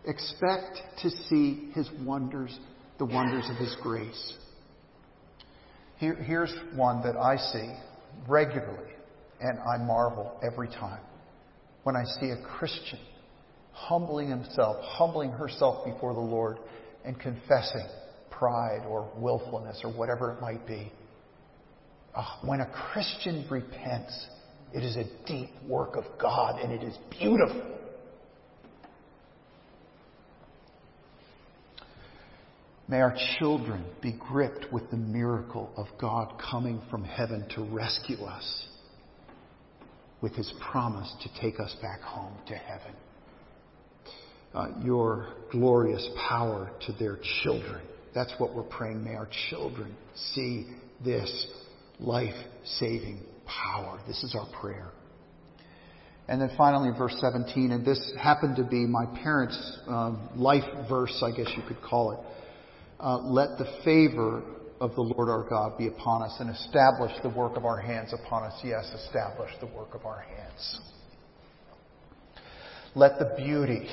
Expect 0.07 0.79
to 1.03 1.11
see 1.11 1.71
His 1.75 1.89
wonders, 2.03 2.59
the 2.99 3.05
wonders 3.05 3.45
of 3.51 3.57
His 3.57 3.77
grace. 3.83 4.35
Here, 5.99 6.15
here's 6.15 6.55
one 6.75 7.03
that 7.03 7.17
I 7.17 7.37
see 7.37 7.75
regularly, 8.29 8.91
and 9.41 9.59
I 9.61 9.79
marvel 9.85 10.39
every 10.43 10.69
time. 10.69 11.01
When 11.83 11.97
I 11.97 12.05
see 12.21 12.31
a 12.31 12.43
Christian 12.43 12.99
humbling 13.75 14.29
himself, 14.29 14.77
humbling 14.83 15.31
herself 15.31 15.85
before 15.85 16.15
the 16.15 16.21
Lord, 16.21 16.59
and 17.05 17.19
confessing 17.19 17.87
pride 18.31 18.85
or 18.89 19.11
willfulness 19.17 19.81
or 19.85 19.93
whatever 19.93 20.33
it 20.33 20.41
might 20.41 20.67
be. 20.67 20.91
Oh, 22.17 22.39
when 22.45 22.61
a 22.61 22.71
Christian 22.93 23.47
repents, 23.51 24.27
it 24.75 24.83
is 24.83 24.97
a 24.97 25.05
deep 25.25 25.51
work 25.69 25.95
of 25.95 26.05
God, 26.21 26.61
and 26.61 26.73
it 26.73 26.83
is 26.83 26.99
beautiful. 27.09 27.63
May 32.89 33.01
our 33.01 33.17
children 33.39 33.85
be 34.03 34.13
gripped 34.13 34.73
with 34.73 34.91
the 34.91 34.97
miracle 34.97 35.73
of 35.77 35.87
God 35.99 36.35
coming 36.51 36.83
from 36.91 37.05
heaven 37.05 37.47
to 37.55 37.63
rescue 37.63 38.25
us 38.25 38.67
with 40.21 40.35
his 40.35 40.53
promise 40.71 41.11
to 41.23 41.41
take 41.41 41.61
us 41.61 41.75
back 41.81 42.01
home 42.01 42.35
to 42.49 42.55
heaven. 42.55 42.95
Uh, 44.53 44.69
your 44.83 45.29
glorious 45.53 46.07
power 46.29 46.71
to 46.87 46.93
their 46.95 47.19
children. 47.43 47.81
That's 48.13 48.33
what 48.39 48.55
we're 48.55 48.63
praying. 48.65 49.05
May 49.05 49.15
our 49.15 49.29
children 49.51 49.95
see 50.35 50.67
this 51.05 51.47
life 52.01 52.35
saving 52.65 53.21
power. 53.47 54.01
This 54.07 54.23
is 54.23 54.35
our 54.35 54.47
prayer. 54.61 54.93
And 56.27 56.41
then 56.41 56.51
finally, 56.57 56.91
verse 56.97 57.15
17, 57.21 57.71
and 57.71 57.85
this 57.85 58.13
happened 58.21 58.57
to 58.57 58.65
be 58.65 58.87
my 58.87 59.05
parents' 59.23 59.79
uh, 59.89 60.13
life 60.37 60.65
verse, 60.89 61.23
I 61.23 61.37
guess 61.37 61.51
you 61.57 61.63
could 61.69 61.83
call 61.83 62.13
it. 62.13 62.19
Uh, 62.99 63.19
let 63.19 63.59
the 63.59 63.67
favor 63.85 64.43
of 64.81 64.95
the 64.95 65.03
Lord 65.03 65.29
our 65.29 65.47
God 65.49 65.77
be 65.77 65.87
upon 65.87 66.23
us 66.23 66.35
and 66.41 66.49
establish 66.49 67.13
the 67.23 67.29
work 67.29 67.57
of 67.57 67.65
our 67.65 67.79
hands 67.79 68.15
upon 68.15 68.45
us. 68.45 68.59
Yes, 68.65 68.91
establish 69.07 69.51
the 69.61 69.67
work 69.67 69.95
of 69.95 70.07
our 70.07 70.21
hands. 70.21 70.81
Let 72.95 73.19
the 73.19 73.35
beauty, 73.37 73.89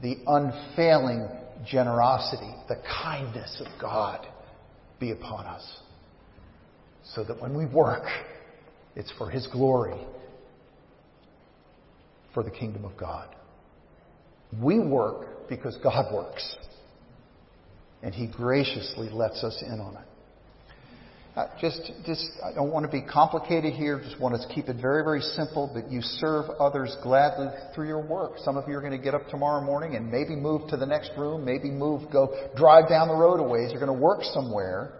the 0.00 0.16
unfailing 0.26 1.28
generosity, 1.66 2.54
the 2.68 2.82
kindness 3.02 3.60
of 3.64 3.80
God 3.80 4.26
be 4.98 5.10
upon 5.10 5.46
us. 5.46 5.80
So 7.14 7.24
that 7.24 7.40
when 7.40 7.56
we 7.56 7.66
work, 7.66 8.04
it's 8.96 9.12
for 9.18 9.30
His 9.30 9.46
glory, 9.48 10.00
for 12.34 12.42
the 12.42 12.50
kingdom 12.50 12.84
of 12.84 12.96
God. 12.96 13.28
We 14.60 14.78
work 14.78 15.48
because 15.48 15.76
God 15.82 16.12
works. 16.12 16.56
And 18.02 18.14
He 18.14 18.26
graciously 18.26 19.08
lets 19.10 19.42
us 19.44 19.62
in 19.66 19.80
on 19.80 19.96
it. 19.96 20.08
Uh, 21.34 21.46
just, 21.58 21.80
just, 22.04 22.28
I 22.44 22.52
don't 22.52 22.70
want 22.70 22.84
to 22.84 22.92
be 22.92 23.00
complicated 23.00 23.72
here. 23.72 23.98
Just 24.04 24.20
want 24.20 24.34
to 24.38 24.54
keep 24.54 24.68
it 24.68 24.76
very, 24.82 25.02
very 25.02 25.22
simple 25.22 25.72
that 25.72 25.90
you 25.90 26.02
serve 26.02 26.50
others 26.60 26.94
gladly 27.02 27.46
through 27.74 27.86
your 27.86 28.06
work. 28.06 28.32
Some 28.44 28.58
of 28.58 28.68
you 28.68 28.76
are 28.76 28.82
going 28.82 28.92
to 28.92 29.02
get 29.02 29.14
up 29.14 29.28
tomorrow 29.28 29.64
morning 29.64 29.96
and 29.96 30.10
maybe 30.10 30.36
move 30.36 30.68
to 30.68 30.76
the 30.76 30.84
next 30.84 31.10
room, 31.16 31.42
maybe 31.42 31.70
move, 31.70 32.12
go 32.12 32.50
drive 32.54 32.86
down 32.90 33.08
the 33.08 33.14
road 33.14 33.40
a 33.40 33.42
ways. 33.42 33.70
You're 33.70 33.80
going 33.80 33.98
to 33.98 34.02
work 34.04 34.20
somewhere. 34.34 34.92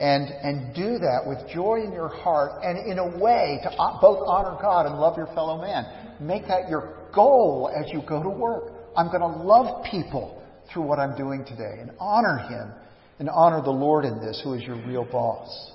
And, 0.00 0.24
and 0.24 0.74
do 0.74 0.98
that 0.98 1.22
with 1.26 1.38
joy 1.52 1.82
in 1.84 1.92
your 1.92 2.08
heart 2.08 2.62
and 2.64 2.90
in 2.90 2.98
a 2.98 3.18
way 3.18 3.60
to 3.62 3.70
both 4.00 4.26
honor 4.26 4.58
God 4.60 4.86
and 4.86 4.98
love 4.98 5.16
your 5.16 5.28
fellow 5.28 5.60
man. 5.60 6.16
Make 6.20 6.48
that 6.48 6.68
your 6.68 7.08
goal 7.14 7.70
as 7.74 7.92
you 7.92 8.02
go 8.08 8.22
to 8.22 8.28
work. 8.28 8.72
I'm 8.96 9.08
going 9.08 9.20
to 9.20 9.26
love 9.26 9.84
people 9.90 10.42
through 10.72 10.82
what 10.82 10.98
I'm 10.98 11.16
doing 11.16 11.44
today 11.44 11.78
and 11.80 11.90
honor 12.00 12.38
Him 12.38 12.72
and 13.18 13.28
honor 13.30 13.62
the 13.62 13.70
Lord 13.70 14.04
in 14.04 14.18
this, 14.20 14.40
who 14.42 14.54
is 14.54 14.62
your 14.62 14.76
real 14.86 15.04
boss. 15.04 15.70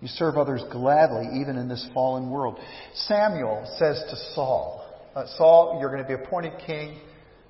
You 0.00 0.08
serve 0.08 0.36
others 0.36 0.62
gladly, 0.70 1.40
even 1.40 1.56
in 1.56 1.68
this 1.68 1.88
fallen 1.94 2.30
world. 2.30 2.58
Samuel 2.94 3.64
says 3.78 4.02
to 4.10 4.16
Saul, 4.34 4.84
uh, 5.14 5.24
Saul, 5.38 5.78
you're 5.80 5.90
going 5.90 6.02
to 6.02 6.08
be 6.08 6.14
appointed 6.14 6.52
king. 6.66 7.00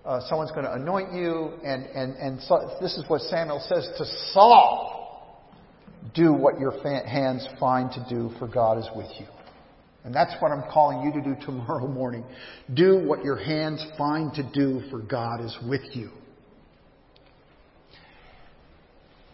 Uh, 0.05 0.20
someone's 0.29 0.52
going 0.52 0.64
to 0.64 0.72
anoint 0.72 1.12
you. 1.12 1.55
And, 1.64 1.85
and, 1.87 2.14
and 2.16 2.40
so, 2.42 2.76
this 2.81 2.96
is 2.96 3.05
what 3.09 3.20
Samuel 3.22 3.61
says 3.68 3.88
to 3.98 4.05
Saul. 4.33 4.95
Do 6.14 6.32
what 6.32 6.59
your 6.61 6.72
hands 7.06 7.46
find 7.59 7.90
to 7.92 8.06
do, 8.09 8.30
for 8.38 8.46
God 8.46 8.78
is 8.78 8.88
with 8.94 9.11
you. 9.18 9.26
And 10.04 10.14
that's 10.14 10.35
what 10.40 10.52
I'm 10.52 10.62
calling 10.70 11.02
you 11.02 11.12
to 11.20 11.20
do 11.20 11.35
tomorrow 11.44 11.88
morning. 11.88 12.24
Do 12.74 13.04
what 13.04 13.24
your 13.24 13.37
hands 13.37 13.85
find 13.98 14.32
to 14.35 14.48
do, 14.54 14.82
for 14.88 15.00
God 15.00 15.44
is 15.44 15.56
with 15.68 15.82
you. 15.94 16.11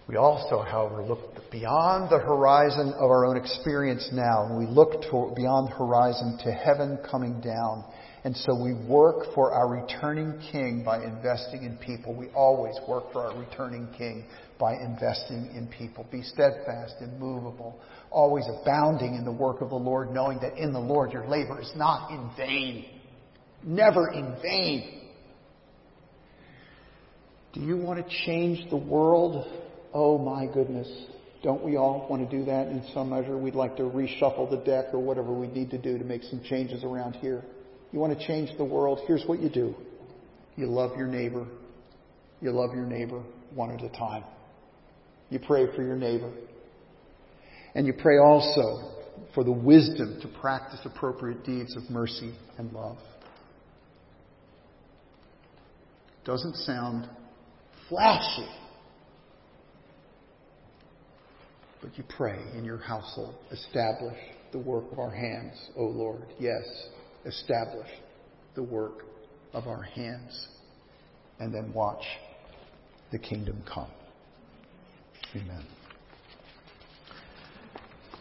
We 0.08 0.16
also, 0.16 0.62
however, 0.62 1.02
look 1.02 1.50
beyond 1.50 2.10
the 2.10 2.18
horizon 2.18 2.92
of 2.94 3.10
our 3.10 3.24
own 3.24 3.36
experience 3.36 4.08
now, 4.12 4.46
and 4.46 4.58
we 4.58 4.66
look 4.66 5.02
to, 5.02 5.32
beyond 5.36 5.68
the 5.68 5.74
horizon 5.76 6.38
to 6.44 6.52
heaven 6.52 6.98
coming 7.08 7.40
down. 7.40 7.84
And 8.24 8.36
so 8.36 8.54
we 8.54 8.74
work 8.74 9.34
for 9.34 9.52
our 9.52 9.68
returning 9.68 10.40
King 10.52 10.82
by 10.84 11.02
investing 11.02 11.64
in 11.64 11.76
people. 11.76 12.14
We 12.14 12.28
always 12.34 12.74
work 12.88 13.12
for 13.12 13.26
our 13.26 13.38
returning 13.38 13.88
King 13.96 14.24
by 14.62 14.74
investing 14.74 15.50
in 15.56 15.66
people. 15.76 16.06
Be 16.12 16.22
steadfast, 16.22 16.94
immovable, 17.00 17.80
always 18.12 18.44
abounding 18.60 19.16
in 19.16 19.24
the 19.24 19.32
work 19.32 19.60
of 19.60 19.70
the 19.70 19.74
Lord, 19.74 20.12
knowing 20.12 20.38
that 20.38 20.56
in 20.56 20.72
the 20.72 20.78
Lord 20.78 21.10
your 21.10 21.26
labor 21.26 21.60
is 21.60 21.72
not 21.74 22.12
in 22.12 22.30
vain. 22.36 22.84
Never 23.64 24.12
in 24.12 24.36
vain. 24.40 25.10
Do 27.52 27.60
you 27.60 27.76
want 27.76 28.06
to 28.06 28.14
change 28.24 28.70
the 28.70 28.76
world? 28.76 29.44
Oh 29.92 30.16
my 30.16 30.46
goodness. 30.46 30.88
Don't 31.42 31.64
we 31.64 31.76
all 31.76 32.06
want 32.08 32.30
to 32.30 32.38
do 32.38 32.44
that 32.44 32.68
in 32.68 32.84
some 32.94 33.10
measure? 33.10 33.36
We'd 33.36 33.56
like 33.56 33.76
to 33.78 33.82
reshuffle 33.82 34.48
the 34.48 34.58
deck 34.64 34.94
or 34.94 35.00
whatever 35.00 35.32
we 35.32 35.48
need 35.48 35.70
to 35.72 35.78
do 35.78 35.98
to 35.98 36.04
make 36.04 36.22
some 36.22 36.40
changes 36.44 36.84
around 36.84 37.14
here. 37.14 37.42
You 37.90 37.98
want 37.98 38.16
to 38.16 38.26
change 38.28 38.56
the 38.58 38.64
world? 38.64 39.00
Here's 39.08 39.24
what 39.26 39.40
you 39.40 39.48
do. 39.48 39.74
You 40.54 40.66
love 40.66 40.96
your 40.96 41.08
neighbor. 41.08 41.48
You 42.40 42.52
love 42.52 42.76
your 42.76 42.86
neighbor 42.86 43.24
one 43.56 43.72
at 43.72 43.82
a 43.82 43.88
time. 43.88 44.22
You 45.32 45.38
pray 45.38 45.64
for 45.74 45.82
your 45.82 45.96
neighbor. 45.96 46.30
And 47.74 47.86
you 47.86 47.94
pray 47.94 48.18
also 48.18 48.92
for 49.34 49.42
the 49.42 49.50
wisdom 49.50 50.18
to 50.20 50.28
practice 50.28 50.80
appropriate 50.84 51.42
deeds 51.42 51.74
of 51.74 51.88
mercy 51.88 52.34
and 52.58 52.70
love. 52.70 52.98
Doesn't 56.26 56.54
sound 56.56 57.08
flashy. 57.88 58.46
But 61.80 61.96
you 61.96 62.04
pray 62.14 62.38
in 62.54 62.62
your 62.66 62.76
household, 62.76 63.34
establish 63.50 64.18
the 64.52 64.58
work 64.58 64.84
of 64.92 64.98
our 64.98 65.10
hands, 65.10 65.54
O 65.78 65.84
Lord. 65.84 66.26
Yes, 66.38 66.62
establish 67.24 67.88
the 68.54 68.62
work 68.62 69.04
of 69.54 69.66
our 69.66 69.82
hands. 69.82 70.48
And 71.40 71.54
then 71.54 71.72
watch 71.72 72.04
the 73.10 73.18
kingdom 73.18 73.62
come. 73.66 73.88
Amen. 75.34 75.64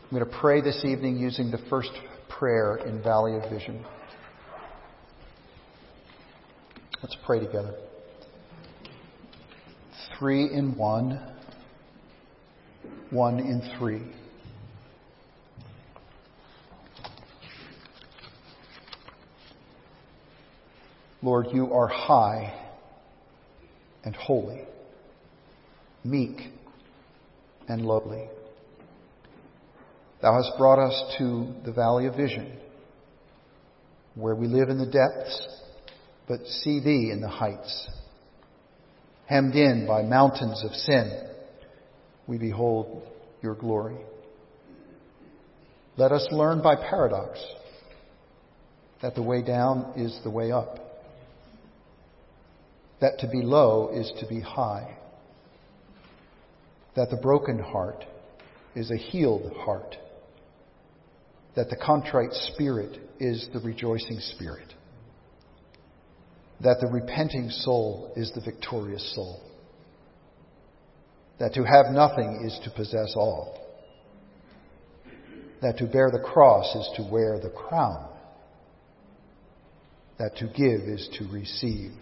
I'm 0.03 0.17
going 0.17 0.23
to 0.23 0.37
pray 0.39 0.61
this 0.61 0.85
evening 0.85 1.17
using 1.17 1.51
the 1.51 1.57
first 1.69 1.91
prayer 2.29 2.77
in 2.77 3.03
Valley 3.03 3.35
of 3.35 3.49
Vision. 3.51 3.83
Let's 7.03 7.17
pray 7.25 7.41
together. 7.41 7.75
Three 10.17 10.53
in 10.53 10.77
one 10.77 11.19
one 13.09 13.39
in 13.39 13.61
three. 13.77 14.03
Lord, 21.21 21.47
you 21.51 21.73
are 21.73 21.87
high 21.87 22.53
and 24.05 24.15
holy, 24.15 24.61
meek 26.05 26.53
and 27.67 27.85
lowly. 27.85 28.29
Thou 30.21 30.33
hast 30.33 30.57
brought 30.57 30.79
us 30.79 31.15
to 31.17 31.53
the 31.65 31.73
valley 31.73 32.05
of 32.05 32.15
vision, 32.15 32.57
where 34.15 34.35
we 34.35 34.47
live 34.47 34.69
in 34.69 34.77
the 34.77 34.85
depths, 34.85 35.47
but 36.27 36.45
see 36.45 36.79
thee 36.79 37.09
in 37.11 37.21
the 37.21 37.27
heights, 37.27 37.89
hemmed 39.25 39.55
in 39.55 39.87
by 39.87 40.03
mountains 40.03 40.63
of 40.63 40.73
sin 40.73 41.27
we 42.27 42.37
behold 42.37 43.03
your 43.41 43.55
glory. 43.55 43.97
Let 45.97 46.11
us 46.11 46.27
learn 46.31 46.61
by 46.61 46.75
paradox 46.75 47.39
that 49.01 49.15
the 49.15 49.23
way 49.23 49.41
down 49.41 49.93
is 49.97 50.17
the 50.23 50.29
way 50.29 50.51
up, 50.51 50.77
that 53.01 53.19
to 53.19 53.27
be 53.27 53.41
low 53.41 53.89
is 53.93 54.11
to 54.19 54.27
be 54.27 54.39
high, 54.39 54.97
that 56.95 57.09
the 57.09 57.17
broken 57.17 57.59
heart 57.59 58.05
is 58.75 58.91
a 58.91 58.97
healed 58.97 59.51
heart, 59.57 59.95
that 61.55 61.69
the 61.69 61.75
contrite 61.75 62.33
spirit 62.53 62.99
is 63.19 63.47
the 63.53 63.59
rejoicing 63.59 64.19
spirit, 64.19 64.73
that 66.61 66.77
the 66.79 66.87
repenting 66.87 67.49
soul 67.49 68.13
is 68.15 68.31
the 68.33 68.41
victorious 68.41 69.13
soul 69.15 69.41
that 71.41 71.55
to 71.55 71.63
have 71.63 71.87
nothing 71.91 72.43
is 72.45 72.59
to 72.63 72.69
possess 72.69 73.13
all, 73.15 73.57
that 75.59 75.75
to 75.75 75.87
bear 75.87 76.11
the 76.11 76.19
cross 76.19 76.75
is 76.75 76.87
to 76.95 77.11
wear 77.11 77.39
the 77.39 77.49
crown, 77.49 78.07
that 80.19 80.35
to 80.37 80.45
give 80.45 80.81
is 80.81 81.09
to 81.17 81.27
receive, 81.33 81.93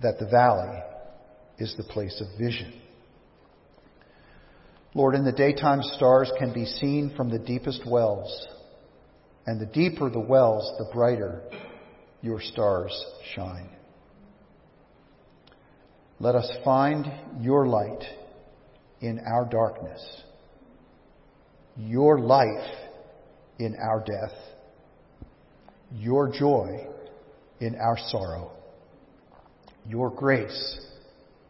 that 0.00 0.18
the 0.18 0.24
valley 0.24 0.82
is 1.58 1.74
the 1.76 1.84
place 1.84 2.22
of 2.22 2.38
vision. 2.38 2.72
Lord, 4.94 5.14
in 5.14 5.24
the 5.24 5.32
daytime, 5.32 5.82
stars 5.82 6.32
can 6.38 6.52
be 6.52 6.64
seen 6.64 7.12
from 7.16 7.28
the 7.28 7.38
deepest 7.38 7.86
wells, 7.86 8.46
and 9.46 9.60
the 9.60 9.66
deeper 9.66 10.08
the 10.08 10.18
wells, 10.18 10.72
the 10.78 10.90
brighter 10.92 11.42
your 12.22 12.40
stars 12.40 13.04
shine. 13.34 13.70
Let 16.20 16.34
us 16.34 16.50
find 16.64 17.06
your 17.40 17.66
light 17.68 18.02
in 19.00 19.20
our 19.20 19.44
darkness, 19.44 20.22
your 21.76 22.18
life 22.18 22.74
in 23.58 23.76
our 23.76 24.00
death, 24.00 24.36
your 25.92 26.28
joy 26.28 26.86
in 27.60 27.76
our 27.76 27.96
sorrow, 28.08 28.52
your 29.86 30.10
grace 30.10 30.80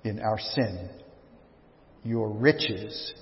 in 0.05 0.21
our 0.21 0.39
sin, 0.39 0.91
your 2.05 2.29
riches 2.31 3.15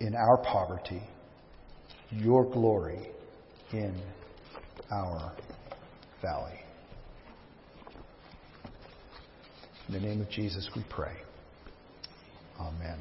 in 0.00 0.14
our 0.14 0.38
poverty, 0.38 1.02
your 2.10 2.50
glory 2.50 3.10
in 3.72 4.02
our 4.90 5.32
valley. 6.22 6.58
In 9.88 9.94
the 9.94 10.00
name 10.00 10.20
of 10.20 10.30
Jesus 10.30 10.68
we 10.74 10.82
pray. 10.88 11.14
Amen. 12.58 13.00